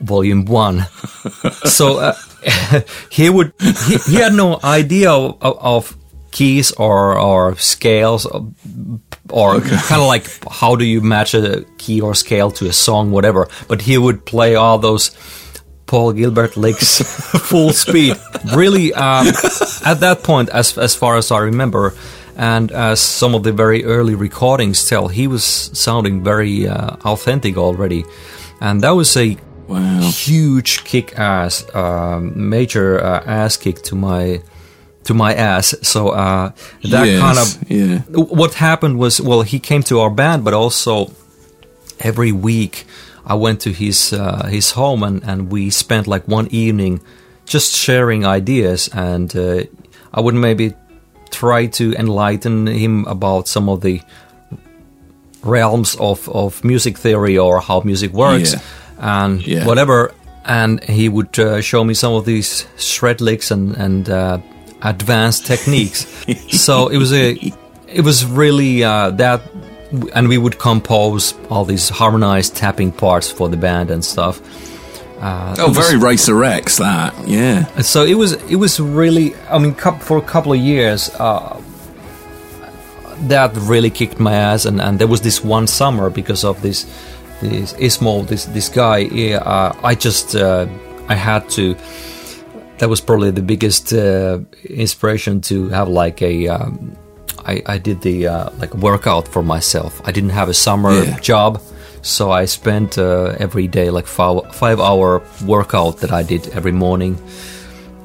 Volume 0.00 0.44
One. 0.44 0.80
so 1.64 1.98
uh, 1.98 2.14
he 3.10 3.30
would 3.30 3.52
he, 3.60 3.96
he 3.96 4.14
had 4.16 4.34
no 4.34 4.60
idea 4.62 5.10
of, 5.10 5.36
of 5.42 5.96
keys 6.30 6.72
or 6.72 7.18
or 7.18 7.56
scales 7.56 8.26
or, 8.26 8.52
or 9.30 9.60
kind 9.60 10.00
of 10.00 10.06
like 10.06 10.28
how 10.50 10.76
do 10.76 10.84
you 10.84 11.00
match 11.00 11.34
a 11.34 11.64
key 11.78 12.00
or 12.00 12.14
scale 12.14 12.50
to 12.52 12.68
a 12.68 12.72
song 12.72 13.10
whatever 13.10 13.48
but 13.66 13.82
he 13.82 13.98
would 13.98 14.24
play 14.24 14.54
all 14.54 14.78
those 14.78 15.10
Paul 15.90 16.12
Gilbert 16.12 16.56
licks 16.56 17.02
full 17.50 17.72
speed 17.72 18.14
really 18.56 18.92
um, 18.94 19.26
at 19.84 19.98
that 20.00 20.18
point 20.22 20.48
as 20.50 20.78
as 20.78 20.94
far 20.94 21.16
as 21.18 21.30
I 21.30 21.38
remember 21.50 21.92
and 22.36 22.70
as 22.72 23.00
some 23.00 23.34
of 23.36 23.42
the 23.42 23.52
very 23.52 23.82
early 23.84 24.14
recordings 24.14 24.88
tell 24.88 25.08
he 25.08 25.26
was 25.26 25.44
sounding 25.74 26.22
very 26.24 26.68
uh, 26.68 26.96
authentic 27.12 27.56
already 27.56 28.04
and 28.60 28.80
that 28.82 28.94
was 28.96 29.16
a 29.16 29.36
Wow. 29.70 30.00
huge 30.26 30.82
kick 30.82 31.16
ass, 31.16 31.62
um, 31.76 32.32
major 32.50 32.98
uh, 32.98 33.22
ass 33.24 33.56
kick 33.56 33.82
to 33.82 33.94
my 33.94 34.42
to 35.04 35.14
my 35.14 35.32
ass. 35.32 35.74
So 35.82 36.08
uh, 36.10 36.50
that 36.90 37.06
Yes, 37.06 37.20
kind 37.22 37.38
of 37.38 37.70
yeah. 37.70 37.98
what 38.36 38.54
happened 38.54 38.98
was 38.98 39.20
well, 39.20 39.42
he 39.42 39.60
came 39.60 39.82
to 39.84 40.00
our 40.02 40.10
band, 40.10 40.42
but 40.44 40.54
also 40.54 41.12
every 42.00 42.32
week 42.32 42.84
I 43.26 43.34
went 43.34 43.60
to 43.60 43.70
his 43.70 44.12
uh, 44.12 44.46
his 44.50 44.70
home 44.72 45.02
and 45.06 45.22
and 45.24 45.50
we 45.52 45.70
spent 45.70 46.06
like 46.06 46.26
one 46.28 46.48
evening 46.50 47.00
just 47.46 47.74
sharing 47.74 48.24
ideas, 48.24 48.88
and 48.92 49.34
uh, 49.36 49.62
I 50.14 50.20
would 50.20 50.34
maybe 50.34 50.74
try 51.30 51.66
to 51.66 51.92
enlighten 51.94 52.66
him 52.66 53.04
about 53.06 53.48
some 53.48 53.68
of 53.68 53.80
the 53.80 54.00
realms 55.42 55.96
of, 55.96 56.28
of 56.28 56.62
music 56.64 56.98
theory 56.98 57.38
or 57.38 57.60
how 57.60 57.80
music 57.84 58.12
works 58.12 58.52
Yeah. 58.52 58.60
and 59.24 59.46
Yeah. 59.46 59.66
whatever. 59.66 60.12
And 60.44 60.82
he 60.84 61.08
would 61.08 61.38
uh, 61.38 61.60
show 61.60 61.84
me 61.84 61.94
some 61.94 62.14
of 62.14 62.24
these 62.24 62.66
shred 62.76 63.20
licks 63.20 63.50
and 63.50 63.76
and 63.76 64.08
uh, 64.08 64.38
advanced 64.82 65.46
techniques. 65.46 66.06
so 66.50 66.88
it 66.88 66.98
was 66.98 67.12
a 67.12 67.36
it 67.88 68.02
was 68.04 68.24
really 68.24 68.82
uh, 68.84 69.10
that, 69.16 69.40
and 70.14 70.28
we 70.28 70.38
would 70.38 70.58
compose 70.58 71.34
all 71.48 71.64
these 71.64 71.88
harmonized 71.88 72.56
tapping 72.56 72.92
parts 72.92 73.30
for 73.30 73.48
the 73.48 73.56
band 73.56 73.90
and 73.90 74.04
stuff. 74.04 74.40
Uh, 75.20 75.54
Oh, 75.58 75.70
very 75.70 75.96
Racer 75.98 76.42
X. 76.44 76.78
That. 76.78 77.14
Yeah. 77.28 77.66
so 77.82 78.04
it 78.04 78.14
was 78.14 78.32
it 78.50 78.56
was 78.56 78.80
really 78.80 79.34
I 79.50 79.58
mean 79.58 79.74
for 79.74 80.16
a 80.18 80.22
couple 80.22 80.52
of 80.52 80.58
years 80.58 81.10
uh, 81.18 81.60
that 83.28 83.54
really 83.56 83.90
kicked 83.90 84.18
my 84.18 84.32
ass 84.34 84.64
and, 84.64 84.80
and 84.80 84.98
there 84.98 85.08
was 85.08 85.20
this 85.20 85.44
one 85.44 85.66
summer 85.66 86.08
because 86.08 86.42
of 86.44 86.62
this 86.62 86.84
this 87.42 87.74
Ismo 87.74 88.26
this 88.26 88.46
this 88.46 88.68
guy 88.68 88.98
yeah, 88.98 89.38
uh, 89.38 89.76
I 89.82 89.94
just 89.94 90.34
uh, 90.36 90.66
I 91.08 91.14
had 91.14 91.48
to 91.50 91.76
that 92.78 92.88
was 92.88 93.02
probably 93.02 93.30
the 93.30 93.42
biggest 93.42 93.92
uh, 93.92 94.38
inspiration 94.64 95.42
to 95.42 95.68
have 95.68 95.88
like 95.88 96.22
a 96.22 96.48
um, 96.48 96.96
I, 97.50 97.62
I 97.74 97.78
did 97.78 98.00
the 98.02 98.16
uh, 98.28 98.50
like 98.60 98.72
workout 98.74 99.26
for 99.28 99.42
myself. 99.42 100.00
I 100.08 100.12
didn't 100.12 100.30
have 100.40 100.48
a 100.50 100.54
summer 100.54 100.92
Yeah. 101.04 101.18
job 101.20 101.60
so 102.02 102.30
I 102.30 102.46
spent 102.46 102.96
uh, 102.98 103.36
every 103.38 103.68
day 103.68 103.90
like 103.90 104.06
five, 104.06 104.54
five 104.54 104.80
hour 104.80 105.20
workout 105.44 105.98
that 105.98 106.10
I 106.12 106.22
did 106.22 106.48
every 106.58 106.72
morning. 106.72 107.16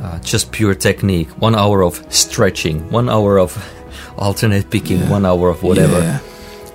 Uh, 0.02 0.20
just 0.20 0.52
pure 0.52 0.76
technique. 0.76 1.30
One 1.42 1.56
hour 1.56 1.82
of 1.84 2.04
stretching 2.10 2.92
one 2.92 3.10
hour 3.10 3.40
of 3.40 3.52
alternate 4.18 4.70
picking 4.70 5.10
one 5.10 5.26
hour 5.26 5.50
of 5.50 5.64
whatever. 5.64 6.00
Yeah. 6.00 6.20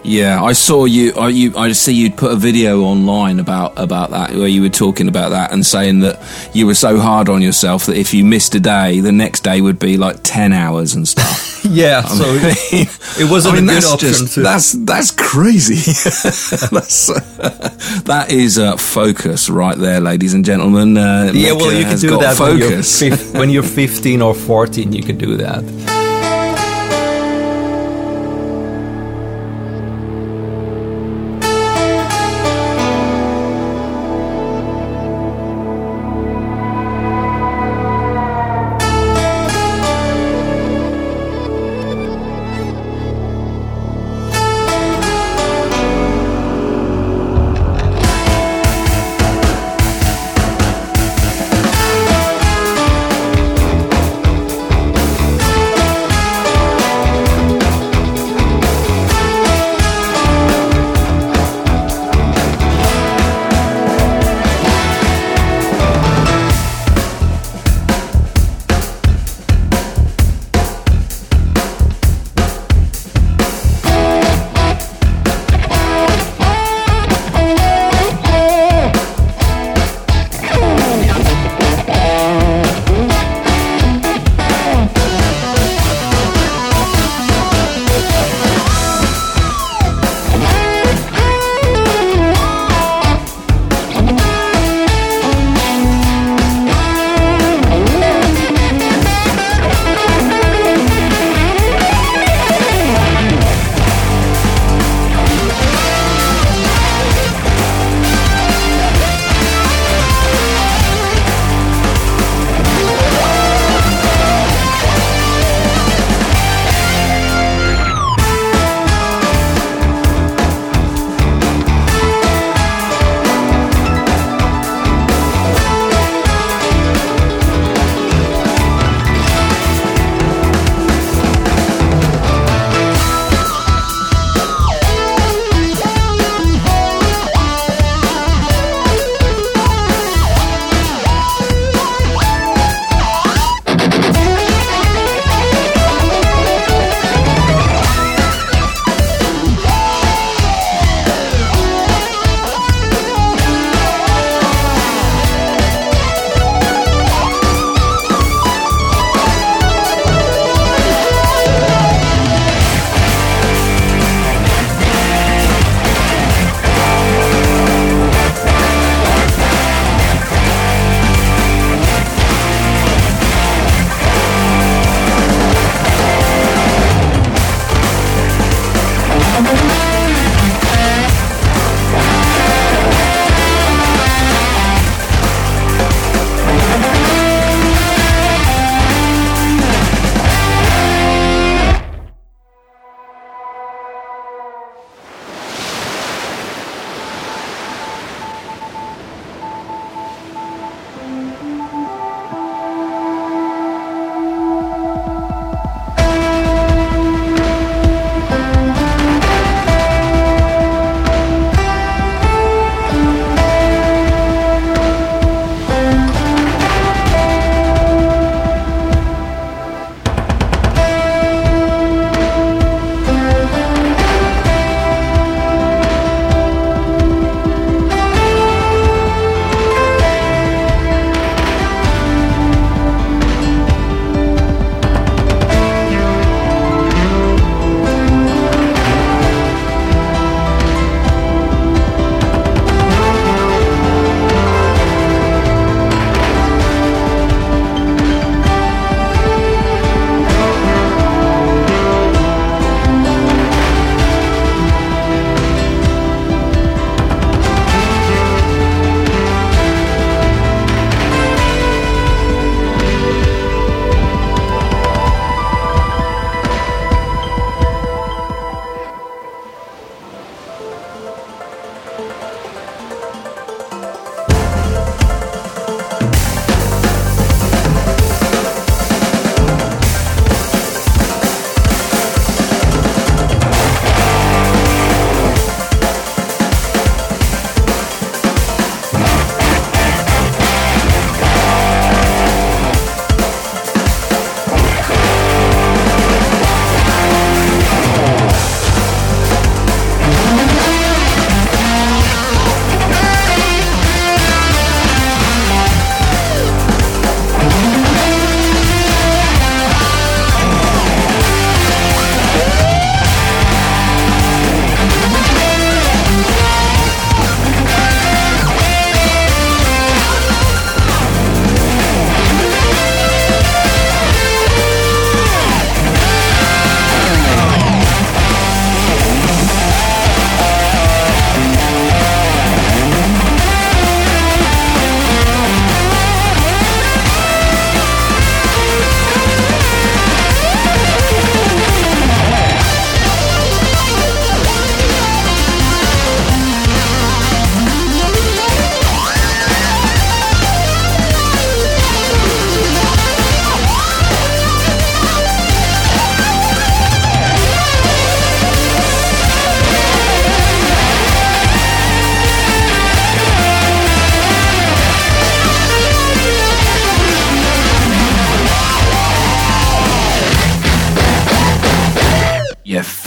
Yeah, 0.02 0.42
I 0.42 0.52
saw 0.52 0.86
you. 0.86 1.12
I, 1.12 1.28
you. 1.28 1.56
I 1.56 1.72
see 1.72 1.92
you'd 1.92 2.16
put 2.16 2.32
a 2.32 2.36
video 2.36 2.82
online 2.82 3.38
about 3.38 3.78
about 3.78 4.10
that, 4.10 4.30
where 4.30 4.48
you 4.48 4.62
were 4.62 4.70
talking 4.70 5.08
about 5.08 5.30
that 5.30 5.52
and 5.52 5.64
saying 5.64 6.00
that 6.00 6.20
you 6.54 6.66
were 6.66 6.74
so 6.74 6.98
hard 6.98 7.28
on 7.28 7.42
yourself 7.42 7.86
that 7.86 7.96
if 7.96 8.14
you 8.14 8.24
missed 8.24 8.54
a 8.54 8.60
day, 8.60 9.00
the 9.00 9.12
next 9.12 9.40
day 9.40 9.60
would 9.60 9.78
be 9.78 9.96
like 9.96 10.20
ten 10.22 10.52
hours 10.52 10.94
and 10.94 11.06
stuff. 11.06 11.48
yeah 11.70 12.02
so 12.02 12.24
it, 12.26 12.88
it 13.20 13.30
wasn't 13.30 13.54
I 13.54 13.60
mean, 13.60 13.68
a 13.68 13.72
good 13.74 13.82
that's 13.82 13.92
option 13.92 14.08
just 14.08 14.34
to 14.34 14.40
that's 14.40 14.72
that's 14.72 15.10
crazy. 15.10 15.74
that's, 16.70 17.06
that 18.04 18.26
is 18.30 18.58
uh, 18.58 18.76
focus 18.78 19.50
right 19.50 19.76
there, 19.76 20.00
ladies 20.00 20.32
and 20.32 20.44
gentlemen. 20.44 20.96
Uh, 20.96 21.30
yeah 21.34 21.52
well 21.52 21.72
you 21.72 21.84
can 21.84 21.98
do 21.98 22.18
that 22.18 22.38
when 22.38 22.58
you're, 22.58 22.70
focus. 22.70 23.32
when 23.34 23.50
you're 23.50 23.62
15 23.62 24.22
or 24.22 24.34
14 24.34 24.92
you 24.92 25.02
can 25.02 25.18
do 25.18 25.36
that 25.36 25.99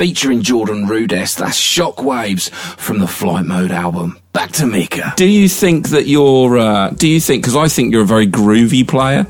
featuring 0.03 0.41
Jordan 0.41 0.85
Rudess. 0.85 1.37
That's 1.37 1.57
Shockwaves 1.57 2.49
from 2.51 2.99
the 2.99 3.07
Flight 3.07 3.45
Mode 3.45 3.71
album. 3.71 4.22
Back 4.33 4.51
to 4.53 4.65
Mika. 4.65 5.13
Do 5.15 5.27
you 5.27 5.47
think 5.47 5.89
that 5.89 6.07
you're? 6.07 6.57
Uh, 6.57 6.89
do 6.89 7.07
you 7.07 7.19
think? 7.19 7.43
Because 7.43 7.55
I 7.55 7.67
think 7.67 7.93
you're 7.93 8.01
a 8.01 8.05
very 8.05 8.25
groovy 8.25 8.85
player. 8.85 9.27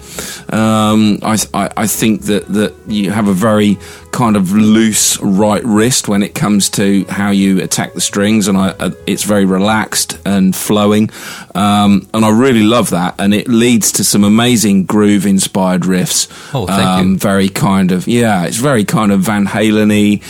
Um, 0.48 1.20
I, 1.22 1.38
I, 1.54 1.70
I 1.76 1.88
think 1.88 2.22
that 2.24 2.48
that 2.48 2.74
you 2.88 3.12
have 3.12 3.28
a 3.28 3.34
very 3.34 3.78
kind 4.14 4.38
of 4.38 4.54
loose 4.54 5.20
right 5.20 5.62
wrist 5.66 6.08
when 6.08 6.24
it 6.24 6.34
comes 6.34 6.70
to 6.70 7.04
how 7.10 7.32
you 7.32 7.62
attack 7.62 7.94
the 7.94 8.00
strings, 8.00 8.48
and 8.48 8.58
I, 8.58 8.70
uh, 8.70 8.92
it's 9.06 9.24
very 9.24 9.44
relaxed 9.44 10.18
and 10.26 10.56
flowing. 10.56 11.10
Um, 11.54 12.08
and 12.14 12.24
I 12.24 12.30
really 12.30 12.64
love 12.64 12.92
that, 12.92 13.16
and 13.20 13.34
it 13.34 13.50
leads 13.50 13.92
to 13.94 14.06
some 14.06 14.24
amazing 14.24 14.86
groove-inspired 14.86 15.82
riffs. 15.82 16.30
Oh, 16.56 16.66
thank 16.66 16.82
um, 16.82 17.12
you. 17.12 17.18
Very 17.18 17.50
kind 17.50 17.92
of 17.92 18.08
yeah, 18.08 18.46
it's 18.46 18.56
very 18.56 18.86
kind 18.86 19.12
of 19.12 19.20
Van 19.20 19.48
Halen-y. 19.48 20.22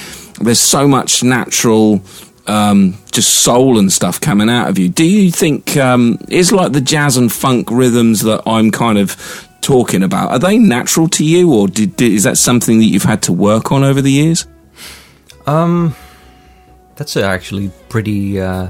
There's 0.43 0.59
so 0.59 0.87
much 0.87 1.21
natural 1.21 2.01
um, 2.47 2.97
just 3.11 3.35
soul 3.35 3.79
and 3.79 3.91
stuff 3.91 4.19
coming 4.19 4.49
out 4.49 4.69
of 4.69 4.77
you. 4.77 4.89
Do 4.89 5.05
you 5.05 5.31
think 5.31 5.77
um, 5.77 6.17
is 6.29 6.51
like 6.51 6.71
the 6.73 6.81
jazz 6.81 7.17
and 7.17 7.31
funk 7.31 7.69
rhythms 7.71 8.21
that 8.21 8.41
I'm 8.45 8.71
kind 8.71 8.97
of 8.97 9.47
talking 9.61 10.03
about? 10.03 10.31
Are 10.31 10.39
they 10.39 10.57
natural 10.57 11.07
to 11.09 11.25
you, 11.25 11.53
or 11.53 11.67
did, 11.67 11.95
did, 11.95 12.11
is 12.11 12.23
that 12.23 12.37
something 12.37 12.79
that 12.79 12.85
you've 12.85 13.03
had 13.03 13.21
to 13.23 13.33
work 13.33 13.71
on 13.71 13.83
over 13.83 14.01
the 14.01 14.11
years? 14.11 14.45
Um, 15.47 15.95
that's 16.95 17.17
actually 17.17 17.71
pretty 17.89 18.39
uh, 18.39 18.69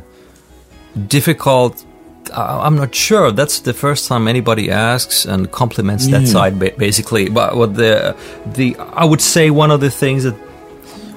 difficult. 1.07 1.85
I'm 2.33 2.77
not 2.77 2.95
sure. 2.95 3.31
That's 3.31 3.59
the 3.59 3.73
first 3.73 4.07
time 4.07 4.27
anybody 4.27 4.71
asks 4.71 5.25
and 5.25 5.51
compliments 5.51 6.07
that 6.07 6.25
side, 6.25 6.57
basically. 6.77 7.29
But 7.29 7.57
what 7.57 7.75
the 7.75 8.15
the 8.45 8.77
I 8.77 9.03
would 9.03 9.19
say 9.19 9.49
one 9.49 9.71
of 9.71 9.81
the 9.81 9.91
things 9.91 10.23
that 10.23 10.35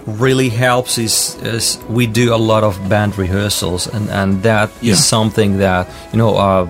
really 0.07 0.49
helps 0.49 0.99
is, 0.99 1.37
is 1.43 1.79
we 1.89 2.07
do 2.07 2.35
a 2.35 2.37
lot 2.39 2.63
of 2.65 2.77
band 2.89 3.19
rehearsals, 3.19 3.87
and 3.89 4.09
and 4.11 4.43
that 4.43 4.71
is 4.81 4.89
Yeah. 4.89 4.95
something 4.97 5.59
that 5.59 5.89
you 6.13 6.19
know. 6.19 6.37
Uh, 6.37 6.67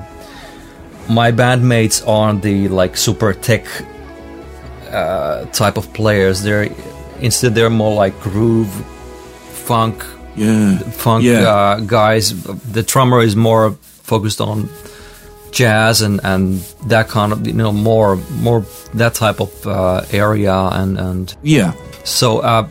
my 1.08 1.30
bandmates 1.30 2.02
aren't 2.04 2.42
the 2.42 2.66
like 2.68 2.96
super 2.96 3.32
tech 3.32 3.64
uh, 4.90 5.44
type 5.52 5.76
of 5.76 5.92
players. 5.92 6.42
They're 6.42 6.68
instead 7.20 7.54
they're 7.54 7.70
more 7.70 7.94
like 7.94 8.18
groove, 8.20 8.68
funk, 9.66 10.04
Yeah, 10.36 10.78
funk 10.90 11.24
Yeah. 11.24 11.48
uh, 11.48 11.80
guys. 11.80 12.34
The 12.72 12.82
drummer 12.82 13.22
is 13.22 13.36
more 13.36 13.70
focused 14.02 14.40
on 14.40 14.68
jazz 15.52 16.02
and, 16.02 16.20
and 16.24 16.60
that 16.88 17.08
kind 17.08 17.32
of 17.32 17.46
you 17.46 17.52
know 17.54 17.72
more 17.72 18.16
more 18.42 18.64
that 18.94 19.14
type 19.14 19.40
of 19.40 19.66
uh, 19.66 20.02
area 20.12 20.52
and 20.72 20.98
and 20.98 21.34
yeah, 21.42 21.72
so 22.04 22.38
uh, 22.40 22.68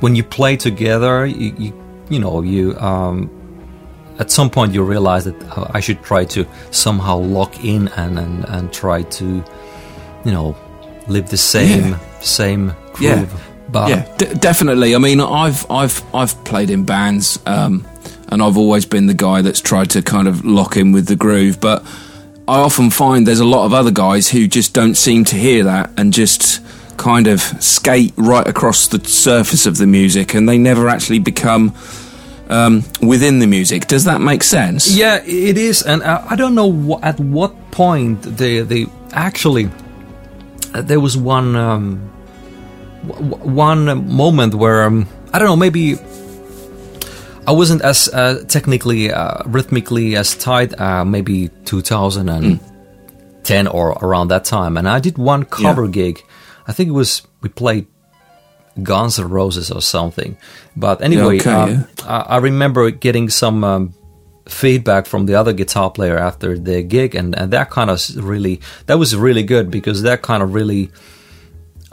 when 0.00 0.14
you 0.16 0.22
play 0.24 0.56
together, 0.56 1.26
you, 1.26 1.54
you 1.58 1.72
you 2.10 2.18
know 2.18 2.42
you 2.42 2.76
um, 2.78 3.30
at 4.18 4.30
some 4.30 4.50
point 4.50 4.72
you 4.74 4.82
realize 4.82 5.24
that 5.24 5.40
uh, 5.56 5.70
I 5.72 5.80
should 5.80 6.02
try 6.02 6.24
to 6.26 6.44
somehow 6.70 7.16
lock 7.18 7.64
in 7.64 7.88
and 7.88 8.18
and, 8.18 8.44
and 8.48 8.72
try 8.72 9.02
to 9.02 9.24
you 10.24 10.30
know 10.32 10.56
live 11.08 11.30
the 11.30 11.36
same 11.36 11.90
Yeah. 11.92 11.98
same 12.20 12.72
Yeah. 13.00 13.14
groove. 13.16 13.46
But 13.72 13.88
yeah, 13.90 14.16
d- 14.18 14.34
definitely. 14.34 14.94
I 14.96 14.98
mean, 14.98 15.20
I've 15.20 15.64
I've 15.70 16.02
I've 16.14 16.34
played 16.44 16.70
in 16.70 16.84
bands, 16.84 17.38
um, 17.46 17.86
and 18.28 18.42
I've 18.42 18.56
always 18.56 18.84
been 18.84 19.06
the 19.06 19.14
guy 19.14 19.42
that's 19.42 19.60
tried 19.60 19.90
to 19.90 20.02
kind 20.02 20.26
of 20.26 20.44
lock 20.44 20.76
in 20.76 20.90
with 20.92 21.06
the 21.06 21.14
groove. 21.16 21.60
But 21.60 21.84
I 22.48 22.58
often 22.58 22.90
find 22.90 23.26
there's 23.28 23.38
a 23.38 23.44
lot 23.44 23.66
of 23.66 23.72
other 23.72 23.92
guys 23.92 24.28
who 24.28 24.48
just 24.48 24.74
don't 24.74 24.96
seem 24.96 25.24
to 25.26 25.36
hear 25.36 25.62
that 25.64 25.90
and 25.96 26.12
just 26.12 26.60
kind 27.00 27.26
of 27.26 27.40
skate 27.60 28.12
right 28.16 28.46
across 28.46 28.88
the 28.88 29.00
surface 29.08 29.66
of 29.66 29.76
the 29.78 29.86
music, 29.86 30.34
and 30.34 30.46
they 30.48 30.58
never 30.58 30.88
actually 30.88 31.18
become 31.20 31.72
um, 32.50 32.82
within 33.00 33.38
the 33.40 33.46
music. 33.46 33.86
Does 33.88 34.04
that 34.04 34.20
make 34.20 34.42
sense? 34.42 34.94
Yeah, 34.94 35.22
it 35.24 35.56
is, 35.56 35.82
and 35.82 36.02
uh, 36.02 36.20
I 36.32 36.36
don't 36.36 36.54
know 36.54 36.70
wh- 36.70 37.02
at 37.02 37.18
what 37.18 37.52
point 37.70 38.22
they 38.22 38.60
they 38.64 38.86
actually 39.12 39.70
uh, 40.74 40.82
there 40.82 41.00
was 41.00 41.16
one 41.16 41.56
um, 41.56 42.10
w- 43.06 43.36
one 43.56 44.06
moment 44.06 44.54
where 44.54 44.84
um, 44.86 45.06
I 45.32 45.38
don't 45.38 45.48
know 45.48 45.56
maybe 45.56 45.96
I 47.46 47.52
wasn't 47.52 47.82
as 47.82 48.08
uh, 48.12 48.44
technically 48.46 49.10
uh, 49.12 49.42
rhythmically 49.46 50.16
as 50.16 50.36
tight 50.36 50.78
uh, 50.78 51.04
maybe 51.04 51.48
2010 51.64 53.66
or 53.68 53.90
around 54.02 54.28
that 54.28 54.44
time, 54.44 54.76
and 54.76 54.88
I 54.88 55.00
did 55.00 55.18
one 55.18 55.44
cover 55.44 55.88
gig. 55.88 56.22
I 56.66 56.72
think 56.72 56.88
it 56.88 56.92
was 56.92 57.22
we 57.40 57.48
played 57.48 57.86
Guns 58.82 59.18
N' 59.18 59.28
Roses 59.28 59.70
or 59.70 59.80
something. 59.80 60.36
But 60.76 61.02
anyway, 61.02 61.38
okay, 61.40 61.50
um, 61.50 61.70
yeah. 61.70 61.84
I, 62.04 62.20
I 62.20 62.36
remember 62.38 62.90
getting 62.90 63.28
some 63.28 63.64
um, 63.64 63.94
feedback 64.48 65.06
from 65.06 65.26
the 65.26 65.34
other 65.34 65.52
guitar 65.52 65.90
player 65.90 66.18
after 66.18 66.58
the 66.58 66.82
gig, 66.82 67.14
and, 67.14 67.36
and 67.36 67.52
that 67.52 67.70
kind 67.70 67.90
of 67.90 68.00
really 68.16 68.60
that 68.86 68.98
was 68.98 69.16
really 69.16 69.42
good 69.42 69.70
because 69.70 70.02
that 70.02 70.22
kind 70.22 70.42
of 70.42 70.54
really 70.54 70.90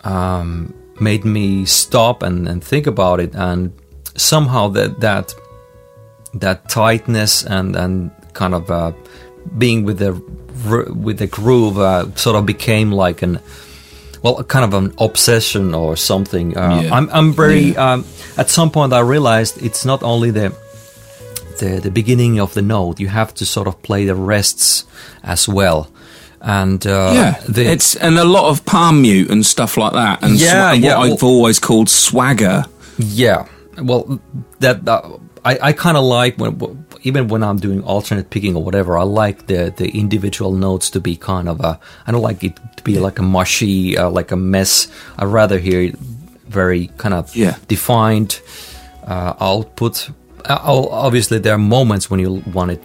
um, 0.04 0.74
made 1.00 1.26
me 1.26 1.66
stop 1.66 2.24
and, 2.24 2.48
and 2.48 2.64
think 2.64 2.88
about 2.88 3.20
it, 3.20 3.34
and 3.36 3.74
somehow 4.16 4.68
that 4.70 5.00
that 5.00 5.34
that 6.34 6.70
tightness 6.70 7.44
and 7.46 7.76
and 7.76 8.12
kind 8.34 8.54
of 8.54 8.70
uh, 8.70 8.92
being 9.58 9.84
with 9.84 10.00
the 10.00 10.14
with 10.94 11.20
the 11.20 11.28
groove 11.28 11.78
uh, 11.78 12.14
sort 12.16 12.36
of 12.36 12.46
became 12.46 12.92
like 12.92 13.22
an 13.22 13.40
well, 14.24 14.38
a 14.40 14.44
kind 14.44 14.66
of 14.66 14.74
an 14.74 14.94
obsession 14.98 15.74
or 15.74 15.96
something. 15.98 16.58
Uh, 16.58 16.82
Yeah. 16.84 16.96
I'm, 16.96 17.10
I'm 17.12 17.34
very. 17.34 17.76
Um, 17.78 18.04
at 18.38 18.50
some 18.50 18.70
point, 18.72 18.94
I 18.94 19.00
realized 19.02 19.62
it's 19.64 19.86
not 19.86 20.04
only 20.04 20.32
the, 20.32 20.54
the 21.60 21.80
the 21.82 21.92
beginning 21.92 22.40
of 22.40 22.54
the 22.54 22.62
note. 22.62 23.00
You 23.00 23.08
have 23.10 23.34
to 23.36 23.46
sort 23.46 23.68
of 23.68 23.82
play 23.82 24.06
the 24.06 24.16
rests 24.16 24.86
as 25.24 25.48
well. 25.48 25.88
And 26.40 26.86
uh, 26.86 27.12
Yeah, 27.16 27.42
the, 27.50 27.66
it's 27.66 27.96
and 27.96 28.18
a 28.20 28.24
lot 28.24 28.50
of 28.50 28.64
palm 28.66 29.02
mute 29.02 29.32
and 29.32 29.44
stuff 29.46 29.76
like 29.78 29.94
that, 29.94 30.24
and 30.24 30.40
Yeah, 30.40 30.74
swa- 30.76 30.82
yeah, 30.84 30.98
what 30.98 31.00
well- 31.02 31.14
I've 31.14 31.24
always 31.24 31.60
called 31.60 31.90
swagger. 31.90 32.64
Yeah, 32.98 33.46
well, 33.82 34.20
that 34.60 34.88
uh, 34.88 35.18
I 35.44 35.70
I 35.70 35.74
kind 35.74 35.98
of 35.98 36.04
like 36.04 36.38
when 36.38 36.86
even 37.08 37.28
when 37.32 37.42
I'm 37.44 37.58
doing 37.58 37.82
alternate 37.84 38.30
picking 38.30 38.56
or 38.56 38.64
whatever, 38.64 38.98
I 38.98 39.04
like 39.04 39.38
the 39.48 39.74
the 39.76 39.88
individual 40.04 40.52
notes 40.68 40.90
to 40.92 41.00
be 41.00 41.16
kind 41.16 41.48
of 41.50 41.60
a. 41.62 41.80
I 42.06 42.12
don't 42.12 42.22
like 42.30 42.44
it 42.48 42.56
to 42.78 42.84
be 42.84 43.00
like 43.08 43.20
a 43.20 43.24
mushy, 43.24 43.98
uh, 43.98 44.10
like 44.20 44.32
a 44.34 44.36
mess. 44.36 44.88
I 45.18 45.26
rather 45.26 45.58
hear 45.60 45.82
it 45.82 45.96
very 46.50 46.88
kind 46.98 47.14
of 47.14 47.36
Yeah. 47.36 47.56
defined 47.68 48.32
uh, 49.08 49.34
output. 49.40 50.10
Uh, 50.46 50.60
obviously, 51.08 51.40
there 51.40 51.54
are 51.54 51.58
moments 51.78 52.10
when 52.10 52.20
you 52.20 52.44
want 52.54 52.72
it 52.72 52.82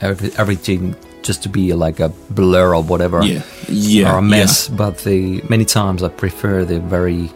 every, 0.00 0.30
everything 0.36 0.94
just 1.22 1.42
to 1.42 1.48
be 1.48 1.72
like 1.74 2.00
a 2.00 2.08
blur 2.30 2.74
or 2.74 2.82
whatever 2.82 3.22
Yeah, 3.22 3.42
yeah, 3.68 4.12
or 4.14 4.18
a 4.18 4.22
mess. 4.22 4.68
But 4.68 4.98
the 5.04 5.42
many 5.48 5.64
times 5.64 6.02
I 6.02 6.08
prefer 6.08 6.64
the 6.64 6.78
very 6.80 7.30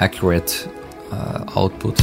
accurate 0.00 0.68
uh, 1.12 1.44
output. 1.56 1.98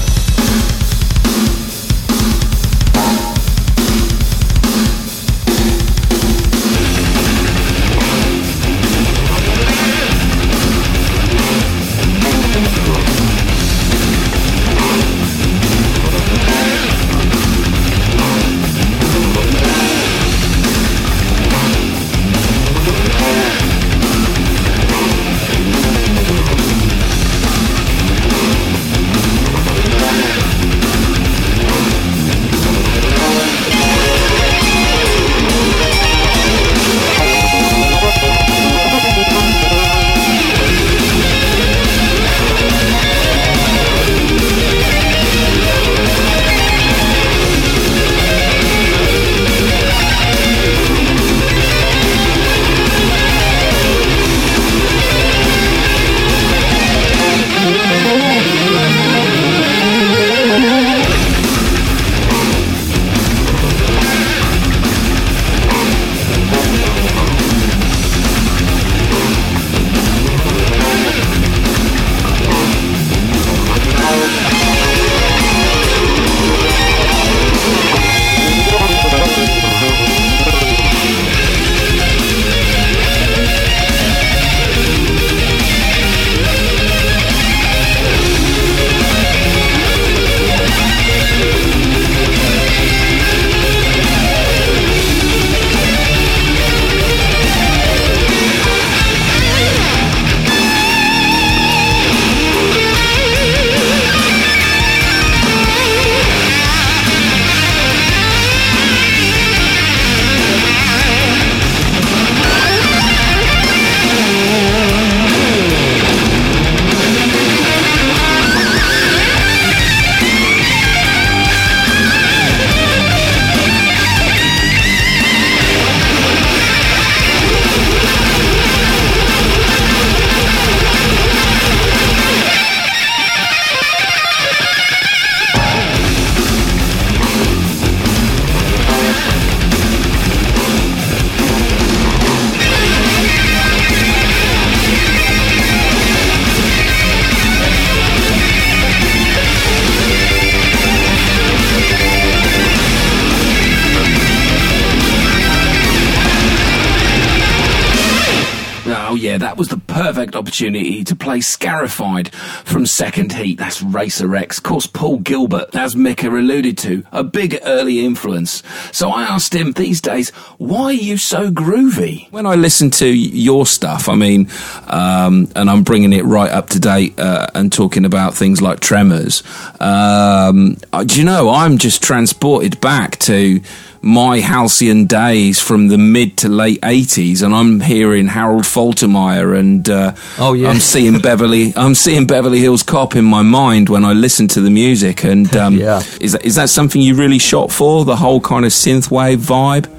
Opportunity 160.56 161.04
to 161.04 161.14
play 161.18 161.42
Scarified 161.42 162.34
from 162.64 162.86
Second 162.86 163.34
Heat. 163.34 163.58
That's 163.58 163.82
Racer 163.82 164.34
X. 164.38 164.58
Of 164.60 164.64
course, 164.64 164.88
Paul 164.88 165.18
Gilbert, 165.18 165.76
as 165.76 165.98
Mika 165.98 166.30
alluded 166.30 166.78
to, 166.78 167.04
a 167.12 167.26
big 167.26 167.60
early 167.66 168.06
influence. 168.06 168.64
So 168.94 169.10
I 169.10 169.24
asked 169.24 169.54
him 169.54 169.74
these 169.74 170.00
days, 170.00 170.30
why 170.58 170.86
are 170.86 170.94
you 170.94 171.18
so 171.18 171.52
groovy? 171.52 172.32
When 172.32 172.46
I 172.46 172.56
listen 172.56 172.90
to 172.92 173.06
your 173.06 173.66
stuff, 173.66 174.08
I 174.08 174.16
mean, 174.16 174.48
um, 174.88 175.52
and 175.58 175.70
I'm 175.70 175.84
bringing 175.84 176.14
it 176.14 176.24
right 176.24 176.50
up 176.50 176.70
to 176.70 176.80
date 176.80 177.20
uh, 177.20 177.48
and 177.54 177.70
talking 177.70 178.06
about 178.06 178.34
things 178.34 178.62
like 178.62 178.80
Tremors, 178.80 179.44
um, 179.82 180.78
do 181.06 181.20
you 181.20 181.26
know, 181.26 181.50
I'm 181.50 181.78
just 181.78 182.02
transported 182.02 182.80
back 182.80 183.20
to 183.20 183.60
my 184.06 184.40
halcyon 184.40 185.06
days 185.06 185.60
from 185.60 185.88
the 185.88 185.98
mid 185.98 186.38
to 186.38 186.48
late 186.48 186.80
80s 186.82 187.42
and 187.42 187.56
I'm 187.56 187.80
hearing 187.80 188.28
Harold 188.28 188.62
Faltermeyer 188.62 189.58
and 189.58 189.90
uh, 189.90 190.14
oh, 190.38 190.54
yeah. 190.54 190.70
I'm 190.70 190.80
seeing 190.80 191.18
Beverly 191.18 191.74
I'm 191.76 191.96
seeing 191.96 192.28
Beverly 192.28 192.60
Hills 192.60 192.84
Cop 192.84 193.16
in 193.16 193.26
my 193.26 193.42
mind 193.42 193.90
when 193.90 194.06
I 194.06 194.14
listen 194.14 194.48
to 194.50 194.62
the 194.62 194.70
music 194.70 195.26
and 195.26 195.54
um, 195.58 195.76
yeah. 195.76 196.04
is, 196.22 196.34
that, 196.34 196.46
is 196.46 196.54
that 196.54 196.70
something 196.70 197.02
you 197.02 197.16
really 197.16 197.40
shot 197.40 197.72
for 197.72 198.06
the 198.06 198.16
whole 198.16 198.40
kind 198.40 198.64
of 198.64 198.72
synthwave 198.72 199.38
vibe 199.38 199.90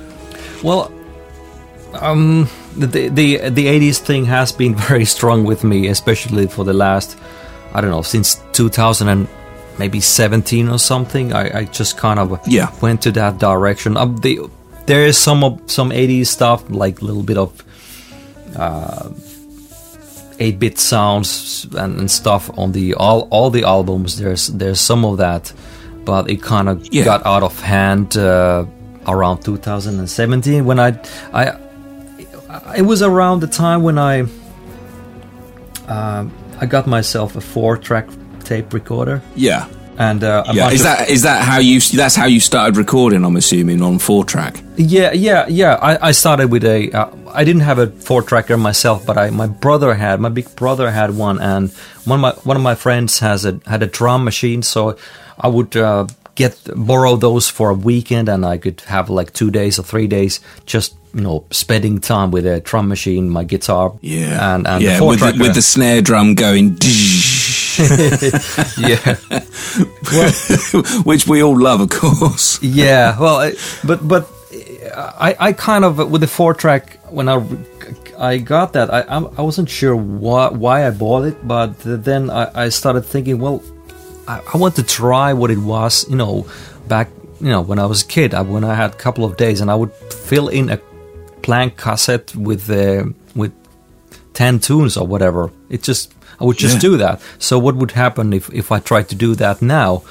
well 0.62 0.92
um, 1.94 2.48
the, 2.76 2.86
the 2.86 3.48
the 3.48 3.66
80s 3.66 3.98
thing 3.98 4.24
has 4.26 4.52
been 4.52 4.74
very 4.88 5.04
strong 5.04 5.42
with 5.42 5.64
me 5.64 5.88
especially 5.88 6.46
for 6.46 6.64
the 6.64 6.72
last 6.72 7.18
I 7.74 7.80
don't 7.80 7.90
know 7.90 8.02
since 8.02 8.40
2000 8.52 9.08
and 9.08 9.28
maybe 9.78 10.00
17 10.00 10.68
or 10.68 10.78
something. 10.78 11.32
I, 11.32 11.60
I 11.60 11.64
just 11.64 11.96
kind 11.96 12.18
of 12.18 12.40
yeah. 12.46 12.74
went 12.80 13.02
to 13.02 13.12
that 13.12 13.38
direction. 13.38 13.96
Um, 13.96 14.16
the, 14.18 14.40
there 14.86 15.04
is 15.04 15.18
some 15.18 15.44
of, 15.44 15.70
some 15.70 15.90
80s 15.90 16.26
stuff, 16.26 16.68
like 16.70 17.00
a 17.00 17.04
little 17.04 17.22
bit 17.22 17.38
of 17.38 17.62
uh, 18.56 19.10
8-bit 20.38 20.78
sounds 20.78 21.66
and, 21.76 21.98
and, 22.00 22.10
stuff 22.10 22.50
on 22.58 22.72
the 22.72 22.94
all 22.94 23.22
all 23.30 23.50
the 23.50 23.64
albums. 23.64 24.18
There's 24.18 24.48
there's 24.48 24.80
some 24.80 25.04
of 25.04 25.18
that, 25.18 25.52
but 26.04 26.30
it 26.30 26.42
kind 26.42 26.68
of 26.68 26.86
yeah. 26.92 27.04
got 27.04 27.24
out 27.24 27.42
of 27.42 27.58
hand 27.60 28.16
uh, 28.16 28.66
around 29.06 29.42
2017 29.42 30.64
when 30.64 30.78
I 30.78 30.98
I 31.32 31.58
it 32.76 32.82
was 32.82 33.02
around 33.02 33.40
the 33.40 33.46
time 33.46 33.82
when 33.82 33.98
I 33.98 34.26
uh, 35.88 36.26
I 36.60 36.66
got 36.66 36.86
myself 36.86 37.36
a 37.36 37.40
four 37.40 37.76
track 37.76 38.08
tape 38.46 38.72
recorder. 38.72 39.22
Yeah. 39.34 39.68
And 39.98 40.22
uh, 40.22 40.44
yeah, 40.52 40.70
is 40.70 40.82
that 40.82 41.08
is 41.08 41.22
that 41.22 41.42
how 41.42 41.58
you 41.58 41.80
that's 41.80 42.14
how 42.14 42.26
you 42.26 42.38
started 42.38 42.76
recording? 42.76 43.24
I'm 43.24 43.36
assuming 43.36 43.80
on 43.80 43.98
four 43.98 44.26
track. 44.26 44.62
Yeah, 44.76 45.12
yeah, 45.12 45.46
yeah. 45.48 45.74
I, 45.80 46.08
I 46.08 46.12
started 46.12 46.52
with 46.52 46.64
a. 46.64 46.92
Uh, 46.92 47.10
I 47.32 47.44
didn't 47.44 47.62
have 47.62 47.78
a 47.78 47.86
four 47.86 48.20
tracker 48.22 48.58
myself, 48.58 49.06
but 49.06 49.16
I 49.16 49.30
my 49.30 49.46
brother 49.46 49.94
had 49.94 50.20
my 50.20 50.28
big 50.28 50.54
brother 50.54 50.90
had 50.90 51.16
one, 51.16 51.40
and 51.40 51.72
one 52.04 52.18
of 52.18 52.20
my 52.20 52.32
one 52.44 52.58
of 52.58 52.62
my 52.62 52.74
friends 52.74 53.20
has 53.20 53.46
a 53.46 53.58
had 53.66 53.82
a 53.82 53.86
drum 53.86 54.22
machine, 54.24 54.62
so 54.62 54.98
I 55.40 55.48
would 55.48 55.74
uh, 55.74 56.06
get 56.34 56.60
borrow 56.76 57.16
those 57.16 57.48
for 57.48 57.70
a 57.70 57.74
weekend, 57.74 58.28
and 58.28 58.44
I 58.44 58.58
could 58.58 58.82
have 58.82 59.08
like 59.08 59.32
two 59.32 59.50
days 59.50 59.78
or 59.78 59.82
three 59.82 60.06
days 60.06 60.40
just 60.66 60.94
you 61.14 61.22
know 61.22 61.46
spending 61.50 62.00
time 62.00 62.30
with 62.30 62.46
a 62.46 62.60
drum 62.60 62.88
machine, 62.88 63.30
my 63.30 63.44
guitar, 63.44 63.94
yeah, 64.02 64.54
and 64.54 64.66
and 64.66 64.82
yeah, 64.82 64.98
the 64.98 65.04
with, 65.06 65.20
the, 65.20 65.36
with 65.40 65.54
the 65.54 65.62
snare 65.62 66.02
drum 66.02 66.34
going. 66.34 66.76
yeah, 68.78 69.16
well, 70.12 70.82
which 71.04 71.26
we 71.26 71.42
all 71.42 71.58
love, 71.58 71.80
of 71.80 71.90
course. 71.90 72.62
yeah, 72.62 73.18
well, 73.18 73.52
but 73.84 74.06
but 74.06 74.28
I 74.94 75.36
I 75.38 75.52
kind 75.52 75.84
of 75.84 76.10
with 76.10 76.20
the 76.20 76.26
four 76.26 76.54
track 76.54 76.98
when 77.10 77.28
I 77.28 77.44
I 78.18 78.38
got 78.38 78.72
that 78.72 78.92
I 78.92 79.02
I 79.02 79.42
wasn't 79.42 79.68
sure 79.68 79.96
why 79.96 80.48
why 80.48 80.86
I 80.86 80.90
bought 80.90 81.24
it, 81.24 81.46
but 81.46 81.74
then 81.80 82.30
I, 82.30 82.64
I 82.64 82.68
started 82.70 83.02
thinking, 83.02 83.38
well, 83.38 83.62
I, 84.26 84.40
I 84.52 84.56
want 84.56 84.76
to 84.76 84.82
try 84.82 85.32
what 85.32 85.50
it 85.50 85.58
was, 85.58 86.08
you 86.08 86.16
know, 86.16 86.46
back 86.88 87.08
you 87.40 87.50
know 87.50 87.60
when 87.60 87.78
I 87.78 87.86
was 87.86 88.02
a 88.02 88.06
kid, 88.06 88.34
I, 88.34 88.42
when 88.42 88.64
I 88.64 88.74
had 88.74 88.92
a 88.92 88.96
couple 88.96 89.24
of 89.24 89.36
days, 89.36 89.60
and 89.60 89.70
I 89.70 89.74
would 89.74 89.92
fill 89.92 90.48
in 90.48 90.70
a 90.70 90.80
blank 91.42 91.76
cassette 91.76 92.34
with 92.34 92.70
uh, 92.70 93.04
with 93.34 93.52
ten 94.32 94.58
tunes 94.58 94.96
or 94.96 95.06
whatever. 95.06 95.50
It 95.68 95.82
just 95.82 96.14
I 96.40 96.44
would 96.44 96.58
just 96.58 96.76
yeah. 96.76 96.80
do 96.80 96.96
that. 96.98 97.20
So 97.38 97.58
what 97.58 97.76
would 97.76 97.92
happen 97.92 98.32
if, 98.32 98.52
if 98.52 98.70
I 98.70 98.80
tried 98.80 99.08
to 99.10 99.14
do 99.14 99.34
that 99.36 99.62
now? 99.62 100.02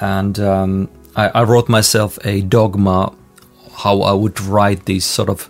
And 0.00 0.38
um, 0.38 0.88
I, 1.14 1.28
I, 1.28 1.42
wrote 1.44 1.68
myself 1.68 2.18
a 2.24 2.42
dogma 2.42 3.14
how 3.76 4.02
I 4.02 4.12
would 4.12 4.40
write 4.40 4.84
these 4.84 5.04
sort 5.04 5.28
of 5.28 5.48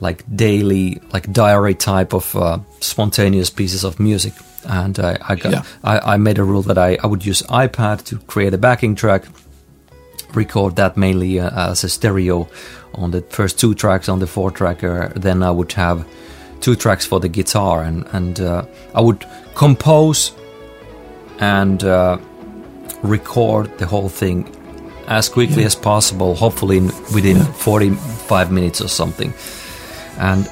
like 0.00 0.24
daily, 0.34 1.00
like 1.12 1.32
diary 1.32 1.74
type 1.74 2.14
of 2.14 2.34
uh, 2.36 2.58
spontaneous 2.80 3.50
pieces 3.50 3.84
of 3.84 4.00
music. 4.00 4.32
And 4.64 4.98
I, 4.98 5.18
I 5.20 5.34
got, 5.36 5.52
yeah. 5.52 5.62
I, 5.82 6.14
I, 6.14 6.16
made 6.16 6.38
a 6.38 6.44
rule 6.44 6.62
that 6.62 6.78
I, 6.78 6.98
I 7.02 7.06
would 7.06 7.24
use 7.24 7.42
iPad 7.42 8.04
to 8.06 8.18
create 8.18 8.54
a 8.54 8.58
backing 8.58 8.94
track, 8.94 9.24
record 10.34 10.76
that 10.76 10.96
mainly 10.96 11.40
uh, 11.40 11.70
as 11.70 11.82
a 11.84 11.88
stereo 11.88 12.48
on 12.94 13.10
the 13.10 13.22
first 13.22 13.58
two 13.58 13.74
tracks 13.74 14.08
on 14.08 14.18
the 14.18 14.26
four 14.26 14.50
tracker. 14.50 15.12
Then 15.16 15.42
I 15.42 15.50
would 15.50 15.72
have 15.72 16.06
two 16.60 16.76
tracks 16.76 17.06
for 17.06 17.20
the 17.20 17.28
guitar, 17.28 17.82
and 17.82 18.06
and 18.12 18.40
uh, 18.40 18.64
I 18.94 19.00
would 19.00 19.24
compose 19.54 20.32
and 21.38 21.82
uh, 21.84 22.18
record 23.02 23.78
the 23.78 23.86
whole 23.86 24.08
thing 24.08 24.54
as 25.08 25.28
quickly 25.28 25.62
yeah. 25.62 25.66
as 25.66 25.74
possible, 25.74 26.34
hopefully 26.34 26.76
in, 26.78 26.86
within 27.14 27.38
yeah. 27.38 27.52
45 27.52 28.52
minutes 28.52 28.80
or 28.80 28.88
something. 28.88 29.32
And 30.18 30.48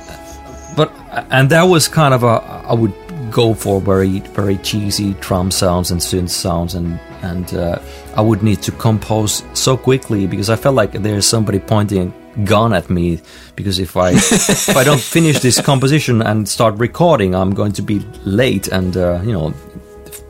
but 0.77 0.93
and 1.31 1.51
that 1.51 1.63
was 1.63 1.89
kind 1.89 2.15
of 2.15 2.23
a 2.23 2.43
I 2.67 2.75
would 2.75 2.95
go 3.31 3.55
for 3.55 3.81
very 3.81 4.21
very 4.21 4.57
cheesy 4.59 5.15
drum 5.15 5.51
sounds 5.51 5.91
and 5.91 6.01
synth 6.01 6.31
sounds 6.31 6.75
and 6.75 6.99
and 7.23 7.55
uh, 7.55 7.79
I 8.17 8.21
would 8.21 8.43
need 8.43 8.63
to 8.63 8.73
compose 8.73 9.45
so 9.53 9.77
quickly 9.77 10.27
because 10.27 10.51
I 10.51 10.57
felt 10.57 10.75
like 10.75 10.93
there's 10.93 11.27
somebody 11.27 11.59
pointing 11.59 12.13
gun 12.45 12.73
at 12.73 12.89
me 12.91 13.21
because 13.57 13.79
if 13.79 13.97
I 13.97 14.11
if 14.13 14.77
I 14.77 14.85
don't 14.85 15.01
finish 15.01 15.41
this 15.41 15.61
composition 15.61 16.23
and 16.23 16.49
start 16.49 16.75
recording, 16.79 17.35
I'm 17.35 17.55
going 17.55 17.73
to 17.73 17.83
be 17.83 18.01
late, 18.25 18.69
and 18.69 18.97
uh, 18.97 19.21
you 19.23 19.33
know 19.33 19.55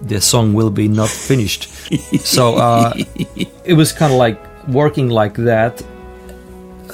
the 0.01 0.21
song 0.21 0.55
will 0.55 0.71
be 0.71 0.89
not 0.89 1.09
finished. 1.09 1.69
so 2.21 2.57
uh, 2.57 2.93
it 3.65 3.75
was 3.75 3.93
kind 3.93 4.13
of 4.13 4.19
like 4.19 4.39
working 4.69 5.09
like 5.09 5.35
that. 5.35 5.83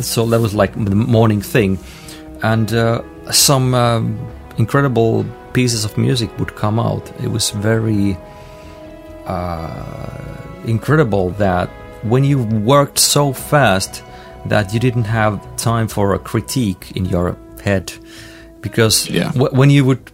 So 0.00 0.26
that 0.26 0.40
was 0.40 0.54
like 0.54 0.72
the 0.74 0.96
morning 0.96 1.40
thing, 1.40 1.78
and 2.42 2.72
uh, 2.72 3.02
some 3.30 3.74
um, 3.74 4.18
incredible 4.58 5.24
pieces 5.52 5.84
of 5.84 5.96
music 5.96 6.36
would 6.38 6.56
come 6.56 6.80
out. 6.80 7.12
It 7.22 7.28
was 7.28 7.50
very 7.50 8.16
uh, 9.26 10.40
incredible 10.66 11.30
that 11.30 11.68
when 12.02 12.24
you 12.24 12.42
worked 12.42 12.98
so 12.98 13.32
fast 13.32 14.02
that 14.46 14.72
you 14.74 14.80
didn't 14.80 15.04
have 15.04 15.40
time 15.56 15.88
for 15.88 16.14
a 16.14 16.18
critique 16.18 16.92
in 16.94 17.04
your 17.06 17.36
head. 17.62 17.92
Because 18.60 19.08
yeah. 19.08 19.32
w- 19.32 19.54
when 19.54 19.70
you 19.70 19.84
would 19.84 20.10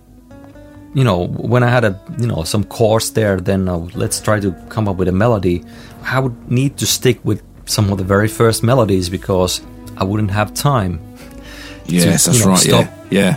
you 0.95 1.05
know 1.05 1.27
when 1.27 1.63
i 1.63 1.69
had 1.69 1.85
a 1.85 2.01
you 2.19 2.27
know 2.27 2.43
some 2.43 2.65
chords 2.65 3.13
there 3.13 3.39
then 3.39 3.69
uh, 3.69 3.77
let's 3.95 4.21
try 4.21 4.41
to 4.41 4.53
come 4.69 4.89
up 4.89 4.97
with 4.97 5.09
a 5.09 5.13
melody. 5.13 5.63
I 6.03 6.19
would 6.19 6.51
need 6.51 6.77
to 6.79 6.87
stick 6.87 7.21
with 7.25 7.43
some 7.67 7.93
of 7.93 7.99
the 7.99 8.05
very 8.05 8.27
first 8.29 8.63
melodies 8.65 9.09
because 9.09 9.61
i 9.97 10.05
wouldn't 10.05 10.31
have 10.31 10.53
time 10.53 11.01
yes 11.87 12.25
to, 12.25 12.31
that's 12.31 12.45
know, 12.45 12.51
right 12.51 12.59
stop 12.59 12.87
yeah 13.11 13.21
yeah. 13.21 13.37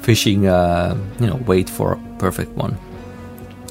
fishing 0.00 0.46
uh, 0.46 0.96
you 1.20 1.26
know 1.26 1.36
wait 1.46 1.68
for 1.68 1.92
a 1.92 2.18
perfect 2.18 2.52
one. 2.52 2.78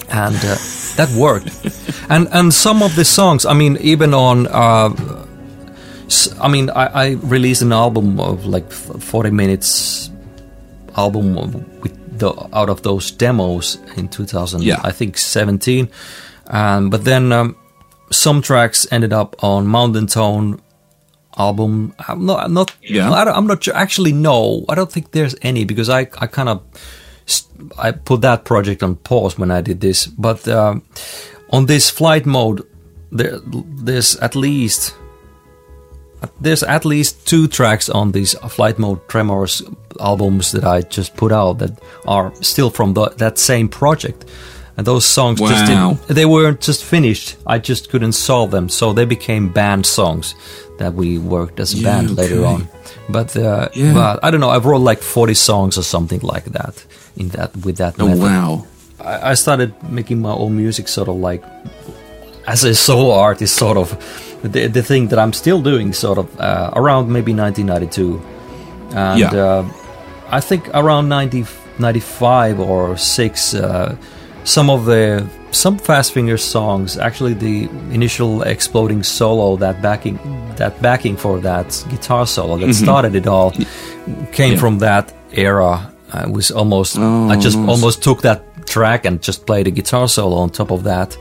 And 0.07 0.35
uh, 0.35 0.55
that 0.97 1.09
worked. 1.17 1.49
And 2.09 2.27
and 2.31 2.53
some 2.53 2.83
of 2.83 2.95
the 2.95 3.03
songs 3.03 3.45
i 3.45 3.53
mean 3.53 3.77
even 3.81 4.13
on 4.13 4.45
uh, 4.45 4.89
I 6.39 6.47
mean, 6.47 6.69
I, 6.69 6.85
I 6.85 7.09
released 7.23 7.61
an 7.61 7.73
album 7.73 8.19
of 8.19 8.45
like 8.45 8.71
40 8.71 9.31
minutes 9.31 10.11
album 10.95 11.35
with 11.81 12.19
the 12.19 12.31
out 12.53 12.69
of 12.69 12.81
those 12.83 13.11
demos 13.11 13.77
in 13.97 14.07
2000, 14.07 14.63
yeah. 14.63 14.79
I 14.83 14.91
think 14.91 15.17
17. 15.17 15.89
Um, 16.47 16.89
but 16.89 17.03
then 17.03 17.31
um, 17.31 17.55
some 18.11 18.41
tracks 18.41 18.87
ended 18.91 19.13
up 19.13 19.35
on 19.43 19.67
Mountain 19.67 20.07
Tone 20.07 20.61
album. 21.37 21.93
I'm 22.07 22.25
not, 22.25 22.45
I'm 22.45 22.53
not, 22.53 22.75
yeah. 22.81 23.11
I 23.11 23.37
am 23.37 23.47
not 23.47 23.63
sure. 23.63 23.75
Actually, 23.75 24.13
no, 24.13 24.65
I 24.69 24.75
don't 24.75 24.91
think 24.91 25.11
there's 25.11 25.35
any 25.41 25.65
because 25.65 25.89
I, 25.89 26.01
I 26.19 26.27
kind 26.27 26.49
of, 26.49 26.63
I 27.77 27.91
put 27.91 28.21
that 28.21 28.45
project 28.45 28.83
on 28.83 28.95
pause 28.95 29.37
when 29.37 29.51
I 29.51 29.61
did 29.61 29.81
this. 29.81 30.05
But 30.05 30.47
uh, 30.47 30.75
on 31.49 31.65
this 31.65 31.89
flight 31.89 32.25
mode, 32.25 32.65
there, 33.11 33.39
there's 33.43 34.15
at 34.17 34.35
least 34.35 34.95
there's 36.41 36.63
at 36.63 36.85
least 36.85 37.27
two 37.27 37.47
tracks 37.47 37.89
on 37.89 38.11
these 38.11 38.33
Flight 38.49 38.77
Mode 38.79 38.99
Tremors 39.07 39.61
albums 39.99 40.51
that 40.51 40.63
I 40.63 40.81
just 40.81 41.15
put 41.15 41.31
out 41.31 41.59
that 41.59 41.71
are 42.05 42.33
still 42.41 42.69
from 42.69 42.93
the, 42.93 43.09
that 43.17 43.37
same 43.37 43.67
project. 43.69 44.25
and 44.77 44.85
those 44.85 45.05
songs 45.05 45.39
just 45.39 45.65
didn't, 45.67 46.15
they 46.15 46.25
weren't 46.25 46.59
just 46.67 46.83
finished. 46.83 47.37
I 47.47 47.59
just 47.59 47.89
couldn't 47.89 48.13
solve 48.13 48.51
them, 48.51 48.67
so 48.69 48.93
they 48.93 49.05
became 49.05 49.47
band 49.53 49.85
songs 49.85 50.35
that 50.79 50.93
we 50.93 51.17
worked 51.17 51.59
as 51.61 51.73
a 51.73 51.77
Yeah, 51.77 51.83
band 51.83 52.17
later 52.17 52.45
on. 52.45 52.67
But 53.09 53.35
uh, 53.37 53.69
Yeah. 53.73 53.93
but 53.93 54.19
I 54.25 54.31
don't 54.31 54.41
know. 54.41 54.49
I 54.49 54.57
wrote 54.57 54.81
like 54.91 55.01
forty 55.01 55.33
songs 55.35 55.77
or 55.77 55.83
something 55.83 56.19
like 56.33 56.45
that 56.51 56.85
in 57.15 57.29
that 57.29 57.55
with 57.65 57.77
that. 57.77 57.95
Oh 57.99 58.07
method. 58.07 58.21
wow! 58.23 58.65
I, 58.99 59.31
I 59.31 59.35
started 59.35 59.71
making 59.89 60.19
my 60.21 60.33
own 60.33 60.55
music, 60.57 60.87
sort 60.89 61.07
of 61.07 61.15
like 61.15 61.43
as 62.47 62.63
a 62.65 62.75
solo 62.75 63.13
artist, 63.13 63.55
sort 63.55 63.77
of 63.77 63.95
the, 64.51 64.67
the 64.67 64.83
thing 64.83 65.07
that 65.09 65.19
I'm 65.19 65.33
still 65.33 65.61
doing, 65.61 65.93
sort 65.93 66.17
of 66.17 66.27
uh, 66.39 66.71
around 66.75 67.09
maybe 67.09 67.33
1992, 67.33 68.21
and 68.95 69.19
Yeah. 69.19 69.33
uh, 69.33 69.65
I 70.29 70.39
think 70.41 70.67
around 70.73 71.09
90, 71.09 71.45
95 71.79 72.59
or 72.59 72.97
six, 72.97 73.53
uh, 73.53 73.95
some 74.43 74.69
of 74.69 74.85
the 74.85 75.25
some 75.51 75.77
Fast 75.77 76.11
Finger 76.13 76.37
songs, 76.37 76.97
actually 76.97 77.33
the 77.33 77.69
initial 77.91 78.41
exploding 78.43 79.03
solo, 79.03 79.55
that 79.57 79.81
backing 79.81 80.19
that 80.57 80.81
backing 80.81 81.15
for 81.17 81.39
that 81.41 81.85
guitar 81.89 82.25
solo 82.27 82.57
that 82.57 82.73
started 82.73 83.15
it 83.15 83.27
all, 83.27 83.51
came 83.51 83.65
Mm-hmm. 83.65 84.51
Yeah. 84.53 84.57
from 84.59 84.79
that 84.79 85.13
era. 85.31 85.91
I 86.13 86.27
was 86.27 86.51
almost 86.51 86.97
Oh, 86.97 87.29
I 87.29 87.35
just 87.37 87.57
nice. 87.57 87.69
almost 87.69 88.03
took 88.03 88.21
that 88.21 88.41
track 88.67 89.05
and 89.05 89.21
just 89.21 89.45
played 89.45 89.67
a 89.67 89.71
guitar 89.71 90.07
solo 90.07 90.37
on 90.37 90.49
top 90.49 90.71
of 90.71 90.83
that 90.83 91.17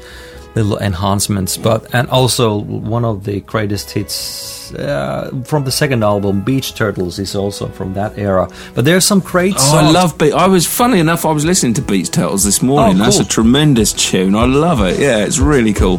little 0.54 0.78
enhancements 0.78 1.56
but 1.56 1.92
and 1.94 2.08
also 2.10 2.56
one 2.58 3.04
of 3.04 3.24
the 3.24 3.40
greatest 3.40 3.90
hits 3.90 4.72
uh, 4.74 5.30
from 5.44 5.64
the 5.64 5.70
second 5.70 6.02
album 6.04 6.40
beach 6.42 6.74
turtles 6.74 7.18
is 7.18 7.34
also 7.34 7.66
from 7.68 7.92
that 7.94 8.16
era 8.18 8.48
but 8.74 8.84
there's 8.84 9.04
some 9.04 9.20
great 9.20 9.54
Oh, 9.56 9.58
songs 9.58 9.88
I 9.88 9.90
love 9.90 10.16
Beat. 10.18 10.32
I 10.32 10.46
was 10.46 10.66
funny 10.66 11.00
enough. 11.00 11.24
I 11.24 11.32
was 11.32 11.44
listening 11.44 11.74
to 11.74 11.82
Beach 11.82 12.10
Turtles 12.10 12.44
this 12.44 12.62
morning. 12.62 13.00
Oh, 13.00 13.04
That's 13.04 13.18
a 13.18 13.24
tremendous 13.24 13.92
tune. 13.92 14.34
I 14.34 14.44
love 14.46 14.80
it. 14.80 14.98
Yeah, 14.98 15.24
it's 15.24 15.38
really 15.38 15.72
cool. 15.72 15.98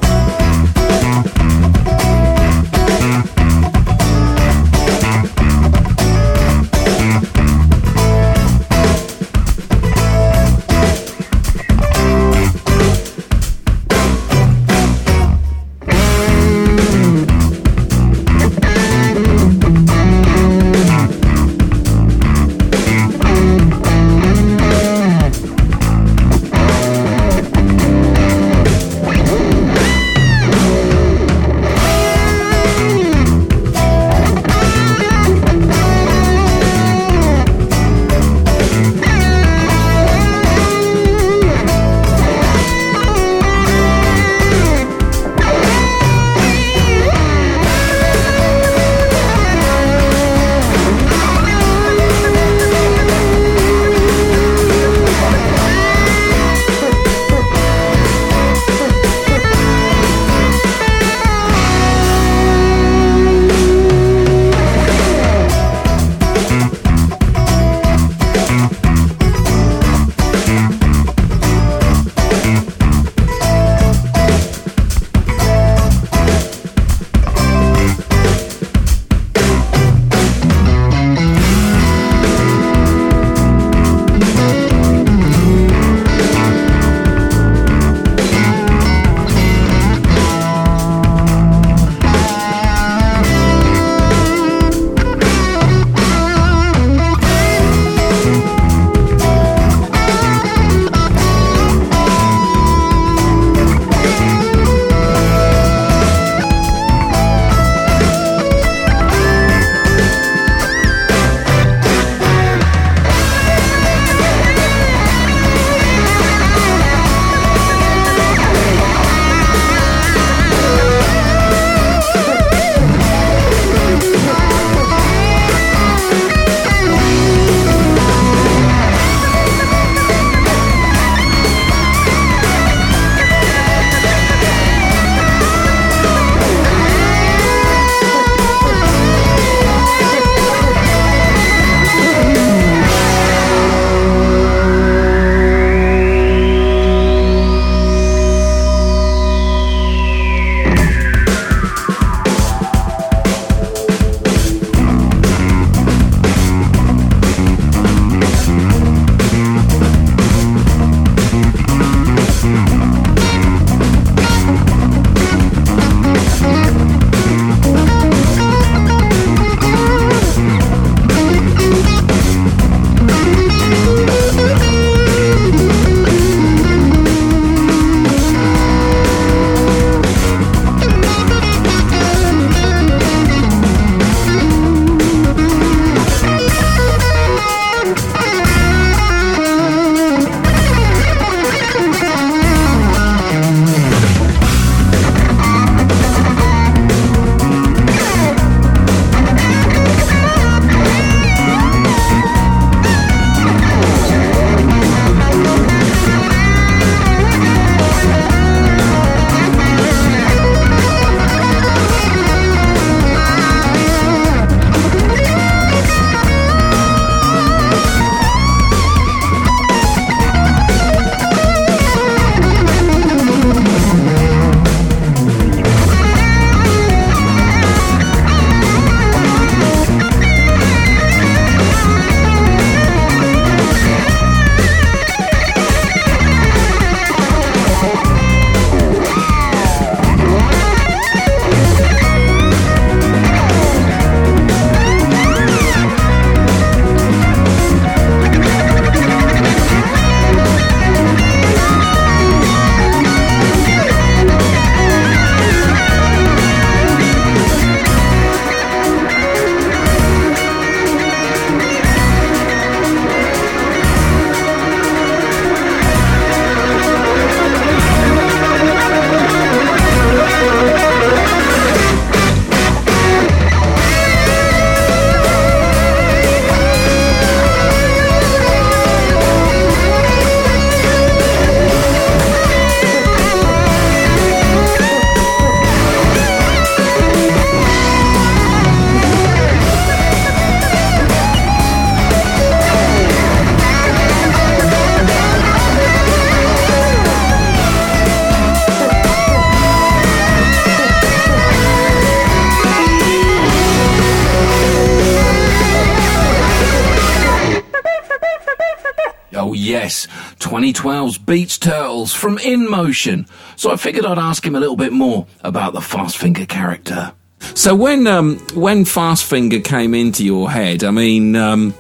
2012's 310.86 311.18
Beach 311.18 311.60
Turtles 311.60 312.14
from 312.14 312.38
In 312.38 312.70
Motion. 312.70 313.26
So 313.56 313.72
I 313.72 313.76
figured 313.76 314.06
I'd 314.06 314.20
ask 314.20 314.46
him 314.46 314.56
a 314.56 314.60
little 314.60 314.76
bit 314.76 314.94
more 314.94 315.26
about 315.44 315.74
the 315.74 315.82
Fast 315.82 316.16
Finger 316.16 316.46
character. 316.46 317.12
So 317.56 317.74
when 317.74 318.06
um, 318.06 318.38
when 318.54 318.86
Fast 318.86 319.26
Finger 319.26 319.60
came 319.60 319.96
into 319.96 320.24
your 320.24 320.52
head, 320.52 320.84
I 320.84 320.92
mean, 320.92 321.36
um, 321.36 321.74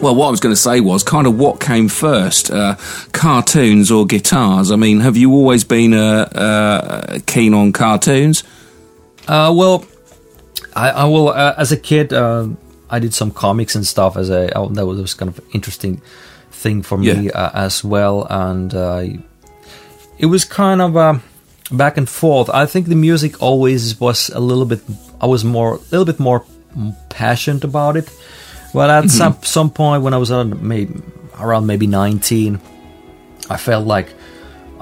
well, 0.00 0.14
what 0.14 0.28
I 0.28 0.30
was 0.30 0.38
going 0.38 0.52
to 0.52 0.60
say 0.60 0.78
was 0.78 1.02
kind 1.02 1.26
of 1.26 1.36
what 1.36 1.58
came 1.58 1.88
first, 1.88 2.48
uh, 2.52 2.76
cartoons 3.10 3.90
or 3.90 4.06
guitars? 4.06 4.70
I 4.70 4.76
mean, 4.76 5.00
have 5.00 5.16
you 5.16 5.32
always 5.32 5.64
been 5.64 5.92
uh, 5.92 6.28
uh, 6.32 7.18
keen 7.26 7.54
on 7.54 7.72
cartoons? 7.72 8.44
Uh, 9.26 9.52
well, 9.54 9.84
I, 10.76 10.90
I 10.90 11.04
will. 11.06 11.30
Uh, 11.30 11.54
as 11.58 11.72
a 11.72 11.76
kid, 11.76 12.12
uh, 12.12 12.46
I 12.88 13.00
did 13.00 13.14
some 13.14 13.32
comics 13.32 13.74
and 13.74 13.84
stuff. 13.84 14.16
As 14.16 14.30
a 14.30 14.56
oh, 14.56 14.68
that 14.68 14.86
was, 14.86 15.00
was 15.00 15.14
kind 15.14 15.28
of 15.28 15.40
interesting 15.52 16.00
thing 16.62 16.82
for 16.82 16.98
me 16.98 17.06
Yeah. 17.06 17.30
uh, 17.34 17.66
as 17.66 17.84
well, 17.84 18.26
and 18.28 18.74
uh, 18.74 19.02
it 20.18 20.26
was 20.26 20.44
kind 20.44 20.80
of 20.82 20.96
uh, 20.96 21.18
back 21.70 21.96
and 21.98 22.08
forth. 22.08 22.50
I 22.50 22.66
think 22.66 22.86
the 22.88 22.96
music 22.96 23.40
always 23.42 23.98
was 24.00 24.30
a 24.34 24.40
little 24.40 24.64
bit. 24.66 24.80
I 25.20 25.26
was 25.26 25.44
more, 25.44 25.74
a 25.74 25.80
little 25.90 26.04
bit 26.04 26.18
more 26.20 26.42
passionate 27.08 27.64
about 27.64 27.96
it. 27.96 28.10
But 28.74 28.90
at 28.90 29.10
some 29.10 29.36
some 29.42 29.70
point 29.70 30.02
when 30.02 30.12
I 30.14 30.18
was 30.18 30.30
around 30.30 30.60
maybe 30.62 30.92
around 31.40 31.66
maybe 31.66 31.86
nineteen, 31.86 32.60
I 33.50 33.56
felt 33.56 33.86
like 33.86 34.12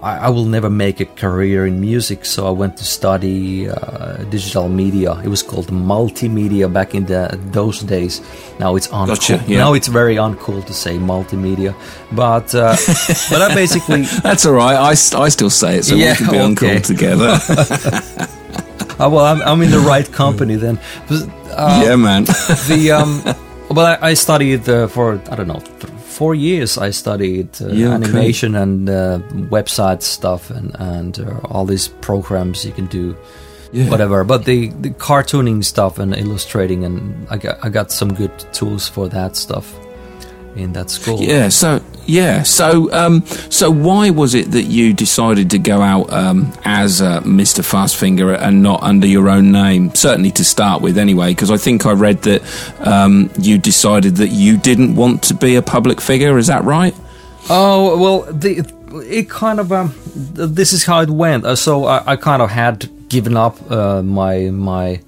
I, 0.03 0.19
I 0.19 0.29
will 0.29 0.45
never 0.45 0.69
make 0.71 1.01
a 1.01 1.07
career 1.07 1.67
in 1.67 1.81
music, 1.81 2.25
so 2.25 2.47
I 2.47 2.51
went 2.51 2.77
to 2.79 2.85
study 2.85 3.69
uh, 3.69 4.17
digital 4.31 4.69
media. 4.69 5.21
It 5.25 5.29
was 5.29 5.43
called 5.43 5.67
multimedia 5.69 6.73
back 6.73 6.95
in 6.95 7.07
the 7.07 7.39
those 7.53 7.81
days. 7.81 8.21
Now 8.61 8.77
it's 8.77 8.89
uncool. 8.89 9.07
Gotcha, 9.09 9.45
yeah. 9.47 9.59
Now 9.59 9.75
it's 9.75 9.89
very 9.89 10.17
uncool 10.17 10.65
to 10.67 10.73
say 10.75 10.99
multimedia, 10.99 11.75
but 12.13 12.55
uh, 12.55 12.77
but 13.31 13.43
I 13.43 13.55
basically 13.55 14.03
That's 14.23 14.45
all 14.47 14.53
right. 14.55 14.77
I, 14.77 14.91
I 14.91 15.29
still 15.31 15.51
say 15.51 15.79
it, 15.79 15.85
so 15.85 15.95
Yeah, 15.95 16.13
we 16.13 16.17
can 16.27 16.31
be 16.31 16.39
okay. 16.53 16.73
call 16.75 16.81
together. 16.83 17.39
uh, 17.49 18.29
well 19.11 19.25
I'm, 19.25 19.43
I'm 19.43 19.63
in 19.63 19.71
the 19.71 19.81
right 19.81 20.11
company 20.13 20.57
then. 20.57 20.79
Uh, 21.11 21.83
yeah, 21.85 21.97
man. 21.97 22.25
the 22.25 22.91
um, 22.93 23.23
well 23.75 23.87
I, 23.87 24.11
I 24.11 24.15
studied 24.15 24.69
uh, 24.69 24.87
for 24.89 25.21
I 25.31 25.37
don't 25.37 25.49
know. 25.49 25.61
Th- 25.61 25.93
Four 26.17 26.35
years 26.35 26.79
I 26.79 26.93
studied 26.93 27.49
uh, 27.61 27.67
Yeah, 27.69 27.95
okay. 27.95 28.05
animation 28.05 28.55
and 28.55 28.89
uh, 28.89 29.19
website 29.51 30.03
stuff 30.03 30.51
and 30.51 30.75
and 30.79 31.19
uh, 31.19 31.41
all 31.53 31.67
these 31.67 31.89
programs 32.01 32.65
you 32.65 32.73
can 32.73 32.87
do 32.87 33.15
Yeah. 33.73 33.91
whatever. 33.91 34.25
But 34.25 34.45
the, 34.45 34.69
the 34.83 34.91
cartooning 34.91 35.63
stuff 35.65 35.99
and 35.99 36.15
illustrating, 36.17 36.85
and 36.85 37.27
I 37.31 37.37
got 37.37 37.57
I 37.67 37.69
got 37.69 37.91
some 37.93 38.15
good 38.15 38.33
tools 38.53 38.89
for 38.89 39.09
that 39.09 39.37
stuff 39.37 39.67
in 40.57 40.73
that 40.73 40.91
school. 40.91 41.21
Yeah. 41.21 41.49
So 41.49 41.83
yeah. 42.07 42.43
So 42.43 42.93
um, 42.93 43.25
so 43.51 43.71
why 43.71 44.11
was 44.11 44.35
it 44.35 44.51
that 44.53 44.65
you 44.65 44.93
decided 44.93 45.51
to 45.51 45.59
go 45.59 45.81
out 45.81 46.13
um, 46.13 46.53
as 46.65 47.03
uh, 47.03 47.21
Mr. 47.23 47.63
Fastfinger 47.63 48.39
and 48.39 48.63
not 48.63 48.83
under 48.83 49.07
your 49.07 49.29
own 49.29 49.53
name? 49.53 49.95
Certainly 49.95 50.33
to 50.33 50.45
start 50.45 50.83
with, 50.83 50.99
anyway, 50.99 51.33
because 51.33 51.51
I 51.51 51.57
think 51.57 51.87
I 51.87 51.93
read 51.93 52.23
that 52.23 52.43
um, 52.81 53.31
you 53.39 53.59
decided 53.59 54.17
that 54.17 54.29
you 54.29 54.57
didn't 54.57 54.97
want 54.97 55.23
to 55.25 55.35
be 55.35 55.57
a 55.57 55.63
public 55.63 56.01
figure. 56.01 56.39
Is 56.39 56.47
that 56.47 56.65
right? 56.65 56.95
Oh 57.49 57.99
well, 57.99 58.33
the 58.33 58.65
it 59.05 59.29
kind 59.29 59.61
of 59.61 59.73
um, 59.73 59.95
this 60.15 60.73
is 60.73 60.85
how 60.85 61.01
it 61.01 61.11
went. 61.11 61.45
Uh, 61.45 61.57
so 61.57 61.85
I, 61.85 62.13
I 62.13 62.17
kind 62.17 62.43
of 62.43 62.51
had 62.51 63.09
given 63.09 63.37
up 63.37 63.71
uh, 63.71 64.03
my 64.03 64.51
my 64.51 65.01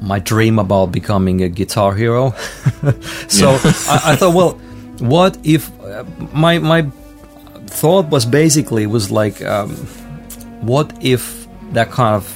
my 0.00 0.18
dream 0.18 0.58
about 0.58 0.92
becoming 0.92 1.42
a 1.42 1.48
guitar 1.48 1.94
hero. 1.94 2.30
so 3.28 3.50
I, 3.88 4.00
I 4.12 4.16
thought, 4.16 4.34
well, 4.34 4.52
what 5.00 5.36
if 5.44 5.70
uh, 5.80 6.04
my 6.32 6.58
my 6.58 6.82
thought 7.66 8.06
was 8.10 8.24
basically 8.26 8.86
was 8.86 9.10
like, 9.10 9.42
um, 9.44 9.70
what 10.60 10.92
if 11.00 11.46
that 11.72 11.90
kind 11.90 12.14
of 12.16 12.34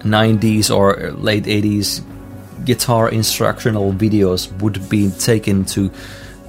90s 0.00 0.74
or 0.74 1.12
late 1.12 1.44
80s 1.44 2.02
guitar 2.64 3.08
instructional 3.10 3.92
videos 3.92 4.50
would 4.62 4.88
be 4.88 5.10
taken 5.10 5.64
to 5.66 5.90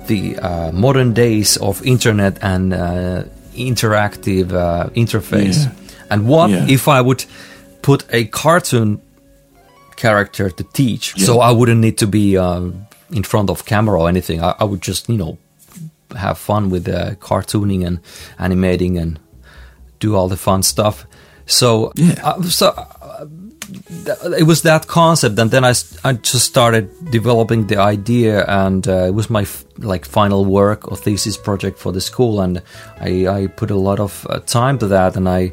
the 0.07 0.38
uh, 0.39 0.72
modern 0.72 1.13
days 1.13 1.57
of 1.57 1.86
internet 1.86 2.38
and 2.41 2.74
uh, 2.74 3.24
interactive 3.55 4.53
uh, 4.53 4.89
interface. 4.95 5.65
Yeah. 5.65 5.72
And 6.09 6.28
what 6.28 6.49
Yeah. 6.49 6.65
if 6.69 6.88
I 6.88 7.01
would 7.01 7.26
put 7.82 8.05
a 8.11 8.26
cartoon 8.26 9.01
character 10.02 10.49
to 10.49 10.64
teach? 10.74 11.14
Yeah. 11.18 11.26
So 11.26 11.34
I 11.39 11.52
wouldn't 11.52 11.80
need 11.82 11.97
to 11.97 12.08
be 12.08 12.38
um, 12.38 12.74
in 13.12 13.24
front 13.24 13.49
of 13.49 13.64
camera 13.66 13.99
or 14.02 14.10
anything. 14.10 14.41
I, 14.43 14.56
I 14.60 14.64
would 14.64 14.82
just, 14.88 15.10
you 15.10 15.18
know, 15.18 15.38
have 16.18 16.38
fun 16.38 16.70
with 16.72 16.88
uh, 16.88 17.16
cartooning 17.20 17.86
and 17.88 17.99
animating 18.38 18.97
and 19.02 19.20
do 19.99 20.16
all 20.16 20.28
the 20.30 20.38
fun 20.38 20.64
stuff. 20.64 21.06
So, 21.45 21.91
Yeah. 21.95 22.20
uh, 22.24 22.41
so 22.43 22.68
uh, 22.68 23.26
th- 24.06 24.39
it 24.41 24.45
was 24.47 24.62
that 24.62 24.88
concept, 24.88 25.39
and 25.39 25.52
then 25.52 25.64
I, 25.64 25.74
I 26.04 26.14
just 26.14 26.45
started 26.45 26.86
developing 27.12 27.68
the 27.68 27.78
idea, 27.93 28.45
and 28.47 28.88
uh, 28.88 29.08
it 29.08 29.14
was 29.14 29.30
my 29.30 29.41
f- 29.41 29.64
like 29.78 30.06
final 30.06 30.45
work 30.45 30.88
or 30.91 30.97
thesis 30.97 31.38
project 31.38 31.80
for 31.80 31.91
the 31.93 32.02
school, 32.02 32.41
and 32.41 32.62
I, 32.99 33.28
I 33.28 33.47
put 33.47 33.72
a 33.72 33.76
lot 33.76 33.99
of 33.99 34.26
uh, 34.30 34.39
time 34.45 34.78
to 34.80 34.88
that, 34.88 35.16
and 35.18 35.28
I 35.28 35.52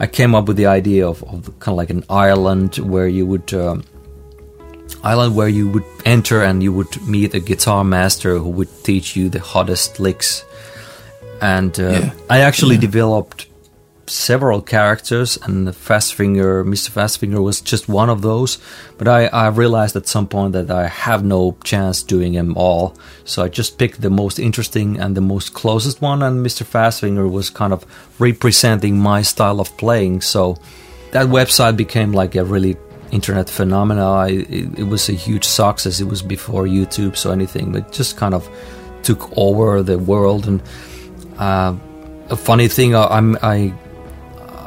I 0.00 0.06
came 0.06 0.34
up 0.34 0.48
with 0.48 0.56
the 0.56 0.66
idea 0.66 1.06
of, 1.06 1.22
of 1.24 1.58
kind 1.60 1.72
of 1.74 1.76
like 1.76 1.90
an 1.90 2.04
island 2.10 2.76
where 2.78 3.08
you 3.08 3.26
would. 3.26 3.52
Um, 3.54 3.84
island 5.02 5.36
where 5.36 5.48
you 5.48 5.68
would 5.68 5.84
enter 6.06 6.42
and 6.42 6.62
you 6.62 6.72
would 6.72 7.06
meet 7.06 7.34
a 7.34 7.40
guitar 7.40 7.84
master 7.84 8.38
who 8.38 8.48
would 8.48 8.68
teach 8.84 9.16
you 9.16 9.28
the 9.28 9.38
hottest 9.38 10.00
licks. 10.00 10.44
And 11.42 11.78
uh, 11.78 11.82
Yeah. 11.90 12.10
I 12.30 12.40
actually 12.40 12.78
developed 12.78 13.46
several 14.06 14.60
characters, 14.60 15.38
and 15.42 15.66
the 15.66 15.72
Fastfinger, 15.72 16.64
Mr. 16.64 16.90
Fastfinger, 16.90 17.42
was 17.42 17.60
just 17.60 17.88
one 17.88 18.10
of 18.10 18.22
those. 18.22 18.58
But 18.98 19.08
I, 19.08 19.26
I 19.26 19.48
realized 19.48 19.96
at 19.96 20.06
some 20.06 20.26
point 20.28 20.52
that 20.52 20.70
I 20.70 20.88
have 20.88 21.24
no 21.24 21.56
chance 21.64 22.02
doing 22.02 22.34
them 22.34 22.56
all, 22.56 22.96
so 23.24 23.42
I 23.42 23.48
just 23.48 23.78
picked 23.78 24.00
the 24.00 24.10
most 24.10 24.38
interesting 24.38 24.98
and 24.98 25.16
the 25.16 25.20
most 25.20 25.54
closest 25.54 26.00
one. 26.00 26.22
And 26.22 26.44
Mr. 26.44 26.64
Fastfinger 26.64 27.30
was 27.30 27.50
kind 27.50 27.72
of 27.72 27.84
representing 28.18 28.98
my 28.98 29.22
style 29.22 29.60
of 29.60 29.76
playing. 29.76 30.20
So 30.20 30.58
that 31.12 31.26
website 31.26 31.76
became 31.76 32.12
like 32.12 32.34
a 32.34 32.44
really 32.44 32.76
internet 33.10 33.48
phenomena. 33.48 34.10
I, 34.10 34.28
it, 34.28 34.78
it 34.80 34.84
was 34.84 35.08
a 35.08 35.12
huge 35.12 35.44
success. 35.44 36.00
It 36.00 36.08
was 36.08 36.22
before 36.22 36.64
YouTube, 36.64 37.16
so 37.16 37.30
anything, 37.30 37.72
but 37.72 37.92
just 37.92 38.16
kind 38.16 38.34
of 38.34 38.48
took 39.02 39.30
over 39.36 39.82
the 39.82 39.98
world. 39.98 40.46
And 40.46 40.62
uh, 41.38 41.76
a 42.30 42.36
funny 42.36 42.68
thing, 42.68 42.94
I'm 42.96 43.38
I 43.42 43.72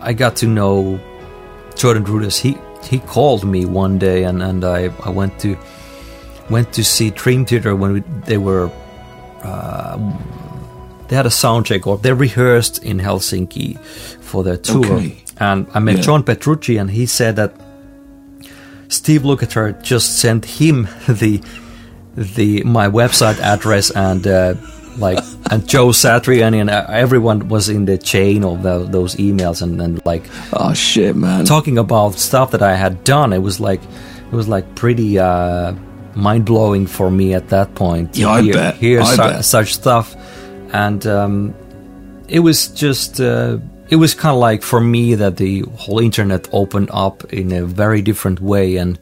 I 0.01 0.13
got 0.13 0.35
to 0.37 0.47
know 0.47 0.99
Jordan 1.75 2.03
Rudess. 2.05 2.39
He 2.39 2.57
he 2.83 2.99
called 2.99 3.43
me 3.43 3.65
one 3.65 3.97
day, 3.97 4.23
and 4.23 4.41
and 4.41 4.63
I 4.63 4.89
I 5.03 5.09
went 5.09 5.39
to 5.39 5.57
went 6.49 6.73
to 6.73 6.83
see 6.83 7.09
Dream 7.11 7.45
Theater 7.45 7.75
when 7.75 7.93
we, 7.93 7.99
they 8.25 8.37
were. 8.37 8.71
Uh, 9.43 9.97
they 11.07 11.15
had 11.15 11.25
a 11.25 11.31
sound 11.31 11.65
check 11.65 11.87
or 11.87 11.97
they 11.97 12.11
rehearsed 12.11 12.83
in 12.83 12.99
Helsinki 12.99 13.79
for 14.19 14.43
their 14.43 14.57
tour. 14.57 14.85
Okay. 14.85 15.23
And 15.39 15.65
I 15.73 15.79
met 15.79 15.95
Yeah. 15.97 16.01
John 16.01 16.23
Petrucci, 16.23 16.77
and 16.77 16.91
he 16.91 17.05
said 17.05 17.37
that 17.37 17.53
Steve 18.89 19.21
Lukather 19.21 19.81
just 19.81 20.19
sent 20.19 20.45
him 20.45 20.87
the 21.07 21.41
the 22.15 22.63
my 22.63 22.87
website 22.89 23.39
address 23.39 23.89
and 23.91 24.25
uh, 24.27 24.55
like 24.97 25.19
and 25.51 25.67
Joe 25.67 25.87
Satriani 25.89 26.59
and 26.61 26.69
uh, 26.69 26.85
everyone 26.89 27.47
was 27.49 27.69
in 27.69 27.85
the 27.85 27.97
chain 27.97 28.43
of 28.43 28.63
tho- 28.63 28.85
those 28.85 29.15
emails 29.15 29.61
and, 29.61 29.81
and 29.81 30.03
like 30.05 30.23
Oh 30.53 30.73
shit, 30.73 31.15
man. 31.15 31.45
talking 31.45 31.77
about 31.77 32.15
stuff 32.15 32.51
that 32.51 32.61
I 32.61 32.75
had 32.75 33.03
done. 33.03 33.33
It 33.33 33.39
was 33.41 33.59
like 33.59 33.81
it 33.81 34.35
was 34.35 34.47
like 34.47 34.75
pretty 34.75 35.17
uh, 35.19 35.73
mind 36.15 36.45
blowing 36.45 36.87
for 36.87 37.09
me 37.11 37.33
at 37.33 37.49
that 37.49 37.75
point. 37.75 38.17
Yeah, 38.17 38.29
I 38.29 38.41
hear, 38.41 38.53
bet. 38.53 38.75
hear 38.75 39.01
I 39.01 39.03
su- 39.05 39.17
bet. 39.17 39.45
such 39.45 39.73
stuff, 39.73 40.15
and 40.73 41.05
um, 41.07 41.53
it 42.27 42.39
was 42.39 42.67
just 42.69 43.21
uh, 43.21 43.57
it 43.89 43.95
was 43.95 44.13
kind 44.13 44.33
of 44.33 44.39
like 44.39 44.63
for 44.63 44.81
me 44.81 45.15
that 45.15 45.37
the 45.37 45.61
whole 45.77 45.99
internet 45.99 46.47
opened 46.51 46.89
up 46.91 47.23
in 47.31 47.51
a 47.53 47.63
very 47.65 48.01
different 48.01 48.41
way, 48.41 48.75
and 48.77 48.99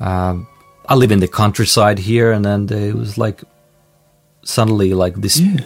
um, 0.00 0.46
I 0.88 0.94
live 0.94 1.12
in 1.12 1.20
the 1.20 1.28
countryside 1.28 1.98
here, 1.98 2.32
and 2.32 2.44
then 2.44 2.68
it 2.70 2.94
was 2.94 3.16
like 3.16 3.40
suddenly 4.42 4.94
like 4.94 5.20
this. 5.20 5.38
Yeah. 5.40 5.60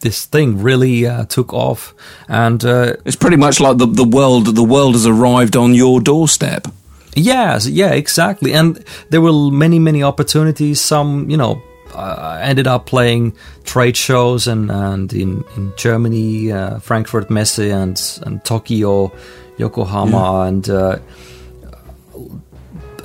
This 0.00 0.26
thing 0.26 0.62
really 0.62 1.06
uh, 1.06 1.24
took 1.24 1.52
off, 1.52 1.94
and 2.28 2.62
uh, 2.64 2.96
It's 3.04 3.16
pretty 3.16 3.36
much 3.36 3.60
like 3.60 3.78
the 3.78 3.86
the 3.86 4.04
world. 4.04 4.54
The 4.54 4.62
world 4.62 4.94
has 4.94 5.06
arrived 5.06 5.56
on 5.56 5.74
your 5.74 6.00
doorstep. 6.02 6.68
Yes, 7.16 7.66
yeah, 7.66 7.92
exactly. 7.92 8.52
And 8.52 8.84
there 9.08 9.22
were 9.22 9.50
many, 9.50 9.78
many 9.78 10.02
opportunities. 10.02 10.82
Some, 10.82 11.30
you 11.30 11.38
know, 11.38 11.62
uh, 11.94 12.38
ended 12.42 12.66
up 12.66 12.84
playing 12.84 13.32
trade 13.64 13.96
shows 13.96 14.46
and, 14.46 14.70
and 14.70 15.10
in, 15.14 15.42
in 15.56 15.72
Germany, 15.76 16.52
uh, 16.52 16.78
Frankfurt 16.78 17.30
Messe 17.30 17.58
and, 17.58 17.98
and 18.26 18.44
Tokyo, 18.44 19.10
Yokohama, 19.56 20.42
and 20.46 20.68
uh, 20.68 20.98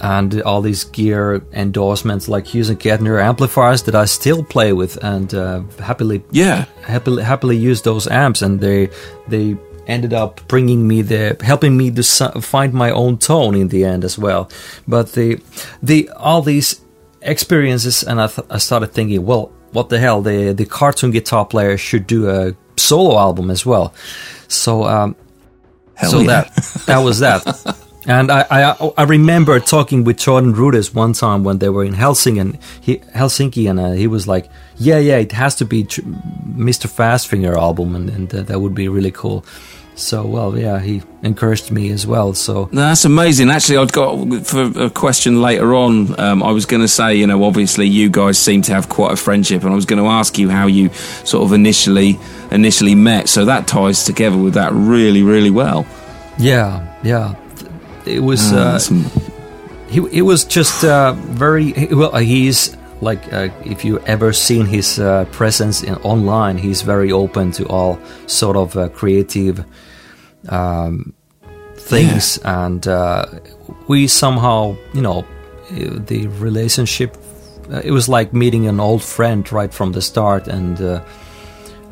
and 0.01 0.41
all 0.41 0.61
these 0.61 0.83
gear 0.85 1.41
endorsements 1.53 2.27
like 2.27 2.47
Hughes 2.47 2.69
and 2.69 2.79
Kettner 2.79 3.21
amplifiers 3.21 3.83
that 3.83 3.95
I 3.95 4.05
still 4.05 4.43
play 4.43 4.73
with 4.73 4.97
and 5.03 5.33
uh, 5.33 5.61
happily 5.79 6.23
Yeah. 6.31 6.65
happily 6.81 7.23
happily 7.23 7.57
use 7.57 7.81
those 7.83 8.07
amps 8.07 8.41
and 8.41 8.59
they 8.59 8.89
they 9.27 9.55
ended 9.87 10.13
up 10.13 10.41
bringing 10.47 10.87
me 10.87 11.01
the 11.03 11.35
helping 11.43 11.75
me 11.77 11.91
to 11.91 12.03
find 12.41 12.73
my 12.73 12.91
own 12.91 13.17
tone 13.17 13.55
in 13.55 13.67
the 13.69 13.83
end 13.83 14.03
as 14.03 14.17
well 14.17 14.49
but 14.87 15.11
the 15.13 15.39
the 15.83 16.09
all 16.17 16.41
these 16.41 16.81
experiences 17.21 18.03
and 18.03 18.19
I, 18.21 18.27
th- 18.27 18.47
I 18.49 18.57
started 18.59 18.93
thinking 18.93 19.25
well 19.25 19.51
what 19.73 19.89
the 19.89 19.99
hell 19.99 20.21
the 20.21 20.53
the 20.53 20.65
cartoon 20.65 21.11
guitar 21.11 21.45
player 21.45 21.77
should 21.77 22.07
do 22.07 22.29
a 22.29 22.55
solo 22.77 23.17
album 23.17 23.49
as 23.51 23.65
well 23.65 23.93
so 24.47 24.83
um 24.85 25.15
Hell 25.95 26.11
so 26.11 26.19
yeah. 26.19 26.25
that 26.27 26.55
that 26.87 26.97
was 27.03 27.19
that. 27.19 27.43
And 28.07 28.31
I, 28.31 28.45
I 28.49 28.91
I 28.97 29.03
remember 29.03 29.59
talking 29.59 30.03
with 30.03 30.17
Jordan 30.17 30.53
Rudess 30.53 30.93
one 30.93 31.13
time 31.13 31.43
when 31.43 31.59
they 31.59 31.69
were 31.69 31.83
in 31.85 31.93
Helsinki, 31.93 32.41
and 32.41 32.57
he 32.79 32.97
Helsinki, 33.15 33.69
and 33.69 33.79
uh, 33.79 33.91
he 33.91 34.07
was 34.07 34.27
like, 34.27 34.49
"Yeah, 34.77 34.97
yeah, 34.97 35.17
it 35.17 35.31
has 35.33 35.55
to 35.55 35.65
be 35.65 35.83
tr- 35.83 36.01
Mr. 36.01 36.87
Fastfinger 36.87 37.55
album, 37.55 37.95
and, 37.95 38.09
and 38.09 38.33
uh, 38.33 38.41
that 38.43 38.59
would 38.59 38.73
be 38.73 38.87
really 38.87 39.11
cool." 39.11 39.45
So 39.93 40.25
well, 40.25 40.57
yeah, 40.57 40.79
he 40.79 41.03
encouraged 41.21 41.69
me 41.69 41.91
as 41.91 42.07
well. 42.07 42.33
So 42.33 42.69
No, 42.71 42.81
that's 42.81 43.05
amazing. 43.05 43.51
Actually, 43.51 43.77
I've 43.77 43.91
got 43.91 44.45
for 44.47 44.63
a 44.81 44.89
question 44.89 45.41
later 45.43 45.75
on. 45.75 46.19
Um, 46.19 46.41
I 46.41 46.51
was 46.51 46.65
going 46.65 46.81
to 46.81 46.87
say, 46.87 47.13
you 47.15 47.27
know, 47.27 47.43
obviously 47.43 47.85
you 47.85 48.09
guys 48.09 48.39
seem 48.39 48.63
to 48.63 48.73
have 48.73 48.89
quite 48.89 49.11
a 49.11 49.15
friendship, 49.15 49.61
and 49.63 49.71
I 49.71 49.75
was 49.75 49.85
going 49.85 50.01
to 50.01 50.07
ask 50.09 50.39
you 50.39 50.49
how 50.49 50.65
you 50.65 50.89
sort 51.23 51.43
of 51.43 51.53
initially 51.53 52.17
initially 52.49 52.95
met. 52.95 53.29
So 53.29 53.45
that 53.45 53.67
ties 53.67 54.03
together 54.03 54.37
with 54.37 54.55
that 54.55 54.71
really, 54.73 55.21
really 55.21 55.51
well. 55.51 55.85
yeah, 56.39 56.87
yeah, 57.03 57.35
it 58.07 58.19
was. 58.23 58.51
Ah, 58.53 58.55
uh, 58.55 58.63
that's- 58.77 58.91
he 59.89 59.99
he 60.09 60.21
was 60.21 60.45
just 60.45 60.83
uh, 60.85 61.13
very 61.37 61.73
well. 61.91 62.15
He's 62.15 62.77
like 63.01 63.21
uh, 63.33 63.49
if 63.65 63.83
you 63.83 63.99
ever 64.05 64.31
seen 64.33 64.65
his 64.65 64.99
uh, 64.99 65.25
presence 65.31 65.83
in 65.83 65.95
online, 66.03 66.57
he's 66.57 66.81
very 66.83 67.11
open 67.11 67.51
to 67.51 67.65
all 67.67 67.97
sort 68.27 68.55
of 68.55 68.75
uh, 68.77 68.87
creative 68.89 69.65
um, 70.49 71.13
things, 71.75 72.37
and 72.45 72.87
uh, 72.87 73.25
we 73.87 74.07
somehow 74.07 74.75
you 74.93 75.01
know 75.01 75.25
the 76.07 76.27
relationship. 76.39 77.17
Uh, 77.71 77.81
it 77.83 77.91
was 77.91 78.07
like 78.07 78.33
meeting 78.33 78.67
an 78.67 78.79
old 78.79 79.03
friend 79.03 79.51
right 79.51 79.73
from 79.73 79.91
the 79.91 80.01
start, 80.01 80.47
and 80.47 80.79
uh, 80.81 81.01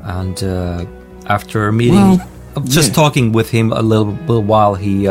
and 0.04 0.42
uh, 0.44 0.86
after 1.26 1.70
meeting, 1.72 2.18
Well, 2.18 2.64
just 2.66 2.90
yeah. 2.90 2.96
talking 2.96 3.34
with 3.34 3.50
him 3.50 3.74
a 3.74 3.82
little, 3.82 4.14
little 4.28 4.44
while, 4.44 4.76
he. 4.76 5.08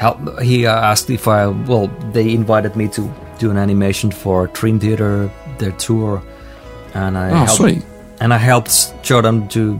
Help 0.00 0.18
he 0.40 0.66
uh, 0.66 0.74
asked 0.90 1.10
if 1.10 1.28
I 1.28 1.46
well 1.68 1.88
they 2.12 2.32
invited 2.34 2.74
me 2.76 2.88
to 2.88 3.02
do 3.38 3.50
an 3.50 3.56
animation 3.58 4.10
for 4.10 4.46
Dream 4.58 4.80
Theater 4.80 5.30
their 5.58 5.72
tour 5.72 6.22
and 6.94 7.16
I 7.18 7.30
Oh, 7.30 7.34
helped, 7.44 7.52
sweet. 7.52 7.82
and 8.20 8.32
I 8.32 8.38
helped 8.38 8.72
Jordan 9.02 9.46
to 9.48 9.78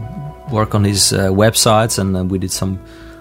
work 0.51 0.75
on 0.75 0.83
his 0.83 1.11
uh, 1.13 1.29
websites 1.43 1.97
and 1.99 2.15
uh, 2.15 2.23
we 2.23 2.37
did 2.39 2.51
some 2.51 2.77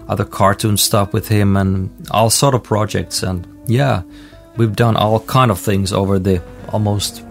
other 0.09 0.25
cartoon 0.27 0.77
stuff 0.77 1.13
with 1.15 1.29
him 1.29 1.57
and 1.57 1.89
all 2.11 2.29
sort 2.31 2.55
of 2.55 2.63
projects 2.63 3.23
and 3.23 3.47
yeah 3.67 4.03
we've 4.59 4.77
done 4.77 4.97
all 4.97 5.21
kind 5.21 5.51
of 5.51 5.59
things 5.59 5.93
over 5.93 6.19
the 6.19 6.43
almost 6.73 7.25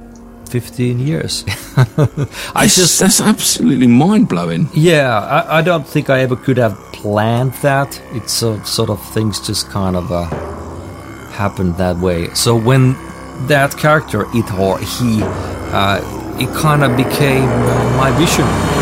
15 0.49 0.99
years 0.99 1.43
I 2.55 2.65
just 2.67 2.99
that's 2.99 3.21
absolutely 3.21 3.87
mind 3.87 4.27
blowing. 4.29 4.67
yeah, 4.73 5.19
I, 5.19 5.59
I 5.59 5.61
don't 5.61 5.85
think 5.87 6.09
I 6.09 6.21
ever 6.21 6.35
could 6.35 6.57
have 6.57 6.75
planned 7.01 7.53
that. 7.61 8.01
It's 8.11 8.33
so, 8.33 8.61
sort 8.63 8.89
of 8.89 9.01
things 9.13 9.39
just 9.39 9.69
kind 9.69 9.95
of 9.95 10.11
uh, 10.11 10.25
happened 11.31 11.77
that 11.77 11.97
way. 11.97 12.33
So 12.33 12.55
when 12.55 12.93
that 13.47 13.77
character, 13.77 14.25
it 14.33 14.51
or 14.53 14.79
he, 14.79 15.21
uh, 15.23 16.39
it 16.39 16.53
kind 16.55 16.83
of 16.83 16.97
became 16.97 17.49
uh, 17.49 17.97
my 17.97 18.11
vision. 18.17 18.78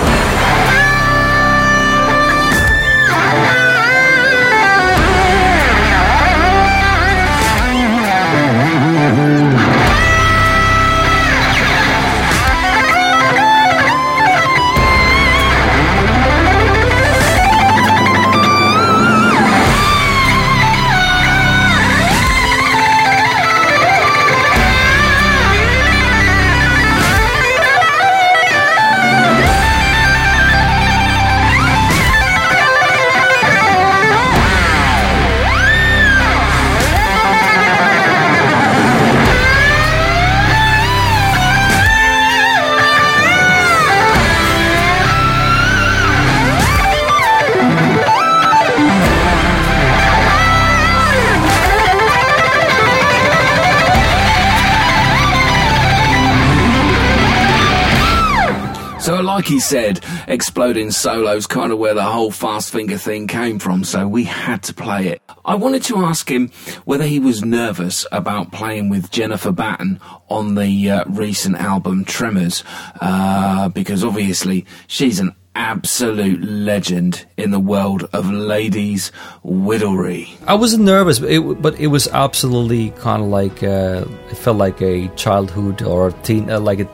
He 59.47 59.59
said, 59.59 60.03
exploding 60.27 60.91
solos 60.91 61.47
kind 61.47 61.71
of 61.71 61.79
where 61.79 61.93
the 61.93 62.03
whole 62.03 62.31
fast 62.31 62.71
finger 62.71 62.97
thing 62.97 63.27
came 63.27 63.59
from, 63.59 63.83
so 63.83 64.07
we 64.07 64.23
had 64.23 64.63
to 64.63 64.73
play 64.73 65.07
it. 65.07 65.21
I 65.45 65.55
wanted 65.55 65.83
to 65.83 65.97
ask 65.97 66.29
him 66.29 66.49
whether 66.85 67.05
he 67.05 67.19
was 67.19 67.43
nervous 67.43 68.05
about 68.11 68.51
playing 68.51 68.89
with 68.89 69.11
Jennifer 69.11 69.51
Batten 69.51 69.99
on 70.29 70.55
the 70.55 70.89
uh, 70.91 71.05
recent 71.07 71.55
album 71.55 72.05
Tremors, 72.05 72.63
uh, 73.01 73.69
because 73.69 74.03
obviously 74.03 74.65
she's 74.87 75.19
an 75.19 75.33
absolute 75.55 76.39
legend 76.43 77.25
in 77.35 77.49
the 77.49 77.59
world 77.59 78.07
of 78.13 78.29
ladies' 78.29 79.11
whittlery. 79.43 80.29
I 80.45 80.53
wasn't 80.53 80.83
nervous, 80.83 81.17
but 81.17 81.31
it, 81.31 81.61
but 81.61 81.79
it 81.79 81.87
was 81.87 82.07
absolutely 82.09 82.91
kind 82.91 83.23
of 83.23 83.29
like 83.29 83.63
uh, 83.63 84.05
it 84.29 84.37
felt 84.37 84.57
like 84.57 84.81
a 84.81 85.07
childhood 85.15 85.81
or 85.81 86.09
a 86.09 86.13
teen, 86.21 86.51
uh, 86.51 86.59
like 86.59 86.79
a 86.79 86.87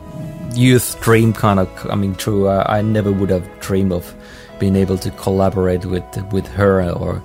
youth 0.56 1.00
dream 1.02 1.34
kind 1.34 1.60
of 1.60 1.68
coming 1.76 2.16
true. 2.16 2.48
Uh, 2.48 2.64
I 2.68 2.82
never 2.82 3.12
would 3.12 3.30
have 3.30 3.48
dreamed 3.60 3.92
of 3.92 4.14
being 4.60 4.76
able 4.76 4.98
to 5.00 5.12
collaborate 5.12 5.86
with 5.86 6.04
with 6.32 6.48
her 6.48 6.82
or. 6.92 7.22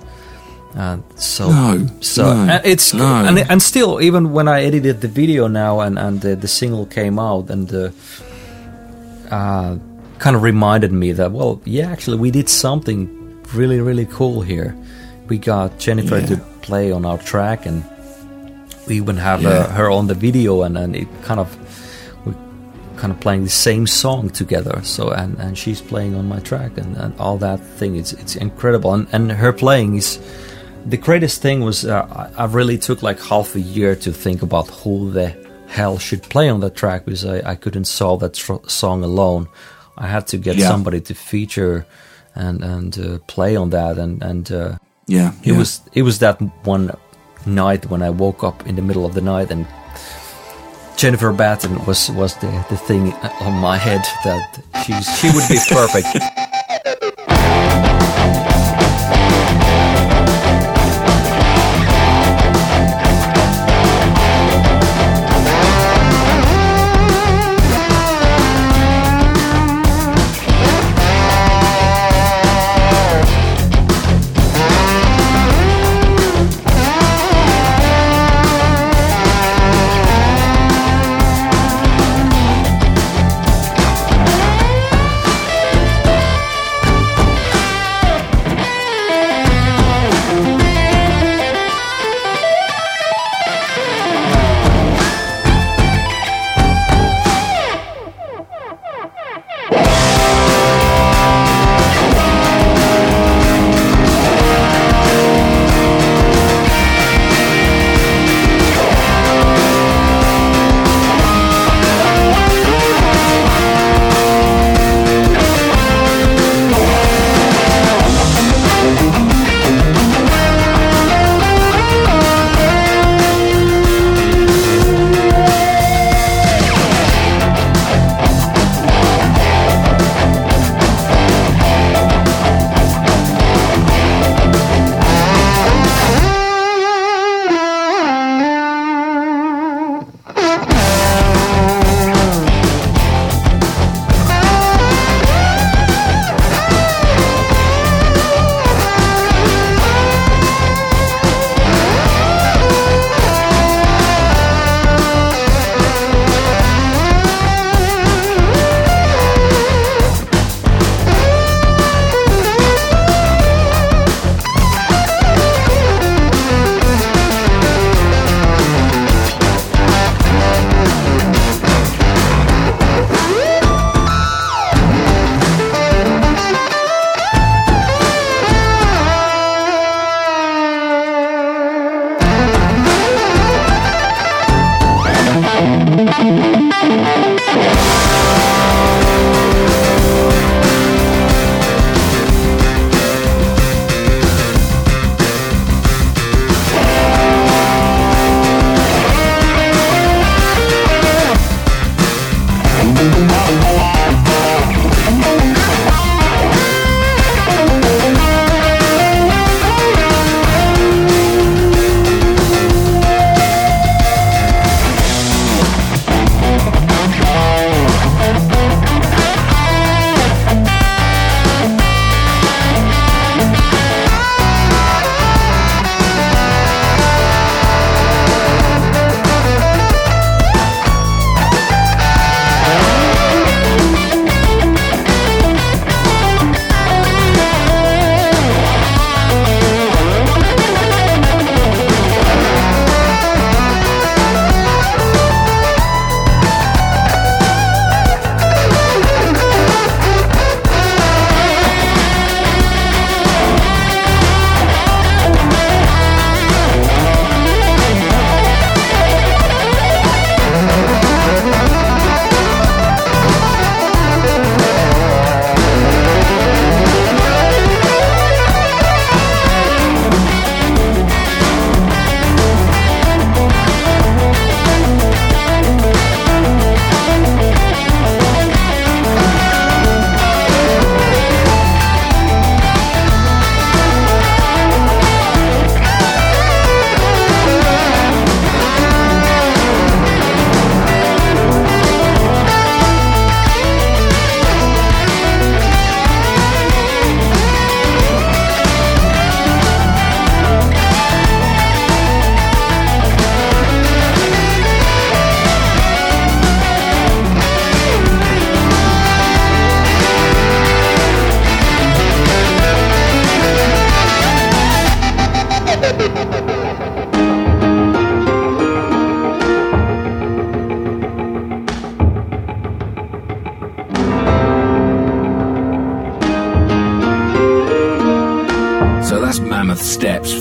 Uh, 0.77 0.97
so 1.15 1.49
No, 1.49 1.87
so 1.99 2.23
no, 2.23 2.53
and 2.53 2.65
it's 2.65 2.93
no. 2.93 3.05
and 3.25 3.39
and 3.39 3.59
still 3.61 3.99
even 4.01 4.33
when 4.33 4.47
I 4.47 4.61
edited 4.63 5.01
the 5.01 5.07
video 5.07 5.47
now 5.47 5.79
and 5.79 5.97
and 5.97 6.21
the, 6.21 6.35
the 6.35 6.47
single 6.47 6.85
came 6.85 7.17
out 7.17 7.49
and 7.49 7.73
uh, 7.73 7.89
uh, 9.31 9.77
kind 10.19 10.35
of 10.35 10.43
reminded 10.43 10.91
me 10.91 11.11
that 11.13 11.31
well 11.31 11.59
yeah 11.65 11.89
actually 11.91 12.17
we 12.17 12.29
did 12.31 12.49
something 12.49 13.07
really 13.55 13.79
really 13.81 14.05
cool 14.05 14.41
here 14.41 14.75
we 15.27 15.37
got 15.37 15.77
jennifer 15.79 16.19
Yeah. 16.19 16.25
to 16.27 16.37
play 16.61 16.91
on 16.91 17.05
our 17.05 17.17
track 17.17 17.65
and 17.65 17.83
we 18.87 18.97
even 18.97 19.17
have 19.17 19.41
Yeah. 19.41 19.49
uh, 19.49 19.69
her 19.71 19.89
on 19.89 20.07
the 20.07 20.13
video 20.15 20.61
and, 20.63 20.77
and 20.77 20.95
it 20.95 21.07
kind 21.23 21.39
of 21.39 21.47
kind 22.99 23.11
of 23.13 23.19
playing 23.19 23.43
the 23.43 23.49
same 23.49 23.85
song 23.87 24.29
together 24.29 24.75
so 24.83 25.03
and, 25.21 25.37
and 25.39 25.57
she's 25.57 25.81
playing 25.81 26.13
on 26.15 26.25
my 26.27 26.39
track 26.49 26.71
and, 26.77 26.97
and 26.97 27.11
all 27.19 27.37
that 27.37 27.59
thing 27.79 27.95
it's 27.95 28.13
it's 28.21 28.35
incredible 28.35 28.93
and, 28.93 29.07
and 29.13 29.31
her 29.31 29.53
playing 29.53 29.95
is 29.95 30.19
the 30.85 30.97
greatest 30.97 31.41
thing 31.41 31.61
was 31.61 31.85
uh, 31.85 32.31
I, 32.37 32.45
really 32.45 32.77
took 32.77 33.01
like 33.03 33.19
half 33.21 33.55
a 33.55 33.59
year 33.59 33.95
to 33.95 34.11
think 34.11 34.41
about 34.41 34.67
who 34.69 35.11
the 35.11 35.27
hell 35.67 35.97
should 35.99 36.23
play 36.23 36.49
on 36.49 36.59
that 36.61 36.75
track 36.75 37.05
because 37.05 37.25
I, 37.25 37.51
I 37.51 37.55
couldn't 37.55 37.85
solve 37.85 38.21
that 38.21 38.33
tr- 38.33 38.65
song 38.67 39.03
alone. 39.03 39.47
I 39.97 40.07
had 40.07 40.25
to 40.27 40.37
get 40.37 40.55
Yeah. 40.55 40.67
somebody 40.69 41.01
to 41.01 41.13
feature 41.13 41.85
and 42.33 42.63
and 42.63 42.97
uh, 42.97 43.17
play 43.27 43.55
on 43.57 43.69
that 43.71 43.97
and 43.97 44.23
and 44.23 44.51
uh, 44.51 44.77
Yeah, 45.07 45.31
it 45.43 45.51
yeah. 45.51 45.57
was 45.57 45.81
it 45.93 46.03
was 46.03 46.17
that 46.19 46.39
one 46.65 46.91
night 47.45 47.85
when 47.91 48.01
I 48.01 48.09
woke 48.09 48.43
up 48.47 48.65
in 48.67 48.75
the 48.75 48.81
middle 48.81 49.05
of 49.05 49.13
the 49.13 49.21
night 49.21 49.51
and 49.51 49.65
Jennifer 50.99 51.31
Batten 51.31 51.85
was 51.85 52.11
was 52.11 52.35
the 52.35 52.65
the 52.69 52.75
thing 52.75 53.13
on 53.39 53.53
my 53.53 53.77
head 53.77 54.01
that 54.25 54.61
she's 54.83 55.07
she 55.17 55.31
would 55.31 55.47
be 55.47 55.57
perfect. 55.69 56.07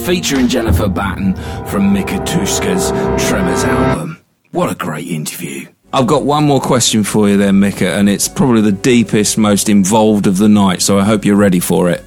featuring 0.09 0.49
Jennifer 0.49 0.89
Batten 0.89 1.35
from 1.67 1.93
Mika 1.93 2.15
Tyyska's 2.21 2.89
Tremors 3.29 3.63
album. 3.63 4.19
What 4.53 4.73
a 4.73 4.75
great 4.75 5.07
interview. 5.07 5.69
I've 5.93 6.07
got 6.07 6.23
one 6.23 6.45
more 6.45 6.63
question 6.63 7.05
for 7.05 7.29
you 7.29 7.37
there, 7.37 7.53
Mika, 7.53 7.91
and 7.91 8.09
it's 8.09 8.27
probably 8.27 8.63
the 8.63 8.73
deepest, 8.73 9.37
most 9.37 9.69
involved 9.69 10.27
of 10.27 10.39
the 10.39 10.49
night, 10.49 10.81
so 10.81 10.99
I 10.99 11.05
hope 11.05 11.27
you're 11.27 11.37
ready 11.37 11.61
for 11.61 11.91
it. 11.91 12.03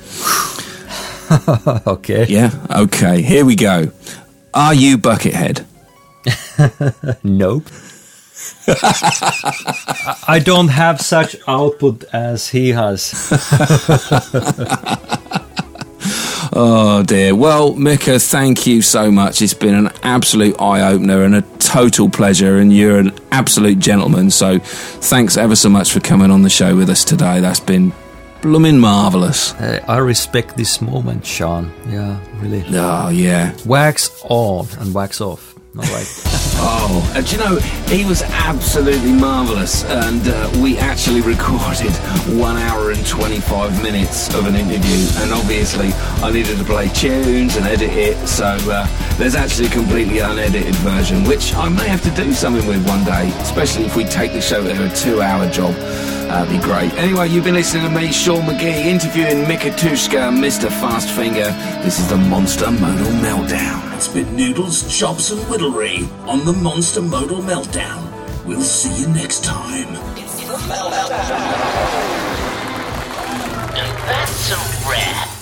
okay. 1.88 2.26
Yeah? 2.28 2.50
Okay, 2.72 3.22
here 3.22 3.46
we 3.46 3.56
go. 3.56 3.92
Are 4.52 4.74
you 4.74 4.98
Buckethead? 4.98 5.64
Nope. 7.24 7.68
I 10.28 10.42
don't 10.44 10.70
have 10.70 11.02
such 11.02 11.36
output 11.48 12.04
as 12.12 12.50
he 12.50 12.70
has. 12.70 13.12
Oh 16.54 17.04
dear. 17.04 17.34
Well, 17.34 17.76
Mika, 17.76 18.20
thank 18.20 18.68
you 18.68 18.82
so 18.82 19.10
much. 19.10 19.42
It's 19.42 19.54
been 19.54 19.74
an 19.74 19.90
absolute 20.04 20.60
eye 20.60 20.92
opener 20.92 21.24
and 21.24 21.36
a 21.36 21.42
total 21.60 22.10
pleasure, 22.10 22.58
and 22.58 22.74
you're 22.76 22.98
an 22.98 23.12
absolute 23.32 23.80
gentleman. 23.80 24.32
So, 24.32 24.60
thanks 24.60 25.38
ever 25.38 25.56
so 25.56 25.70
much 25.70 25.94
for 25.94 26.02
coming 26.02 26.30
on 26.30 26.42
the 26.42 26.50
show 26.50 26.76
with 26.76 26.90
us 26.90 27.06
today. 27.06 27.40
That's 27.40 27.62
been 27.62 27.94
blooming 28.42 28.80
marvelous. 28.80 29.54
Uh, 29.54 29.84
I 29.88 29.98
respect 30.00 30.58
this 30.58 30.82
moment, 30.82 31.26
Sean. 31.26 31.72
Yeah, 31.88 32.20
really. 32.42 32.66
Oh 32.70 33.10
yeah. 33.10 33.56
Wax 33.66 34.22
on 34.26 34.68
and 34.80 34.94
wax 34.94 35.22
off. 35.22 35.51
All 35.78 35.84
right. 35.84 36.28
Oh, 36.64 37.12
and 37.16 37.26
do 37.26 37.32
you 37.32 37.42
know, 37.42 37.56
he 37.88 38.06
was 38.06 38.22
absolutely 38.22 39.14
marvellous, 39.14 39.84
and 39.86 40.22
uh, 40.28 40.52
we 40.62 40.78
actually 40.78 41.22
recorded 41.36 41.92
one 42.38 42.56
hour 42.58 42.92
and 42.92 43.04
25 43.08 43.82
minutes 43.82 44.32
of 44.36 44.46
an 44.46 44.56
interview, 44.56 45.08
and 45.22 45.32
obviously 45.32 45.92
I 46.22 46.30
needed 46.32 46.60
to 46.60 46.64
play 46.64 46.90
tunes 46.90 47.56
and 47.56 47.66
edit 47.66 47.90
it, 47.94 48.28
so 48.28 48.46
uh, 48.46 48.86
there's 49.18 49.34
actually 49.34 49.70
a 49.70 49.72
completely 49.72 50.20
unedited 50.20 50.76
version, 50.76 51.24
which 51.24 51.56
I 51.56 51.68
may 51.70 51.88
have 51.88 52.04
to 52.04 52.12
do 52.12 52.32
something 52.32 52.68
with 52.68 52.86
one 52.88 53.04
day, 53.06 53.30
especially 53.40 53.86
if 53.86 53.96
we 53.96 54.04
take 54.04 54.34
the 54.34 54.42
show 54.42 54.62
to 54.62 54.86
a 54.86 54.96
two 54.96 55.22
hour 55.22 55.50
job. 55.50 55.74
That'd 56.32 56.50
be 56.50 56.64
great. 56.66 56.94
Anyway, 56.94 57.28
you've 57.28 57.44
been 57.44 57.56
listening 57.56 57.84
to 57.84 57.90
me, 57.90 58.10
Sean 58.10 58.44
McGee, 58.44 58.86
interviewing 58.86 59.46
Mika 59.50 59.70
Tyyska, 59.70 60.32
Mr. 60.32 60.70
Fast 60.70 61.10
Finger. 61.10 61.52
This 61.84 62.00
is 62.00 62.08
the 62.08 62.16
Monster 62.16 62.72
Modal 62.72 63.12
Meltdown. 63.20 63.94
It's 63.98 64.08
been 64.08 64.34
Noodles, 64.34 64.88
Chops 64.98 65.32
and 65.32 65.42
Whittlery 65.42 66.10
on 66.30 66.46
the 66.46 66.54
Monster 66.54 67.02
Modal 67.02 67.42
Meltdown. 67.42 68.46
We'll 68.46 68.62
see 68.62 69.02
you 69.02 69.10
next 69.10 69.44
time. 69.44 69.90
And 73.76 73.98
that's 74.08 74.52
a 74.52 74.90
wrap. 74.90 75.41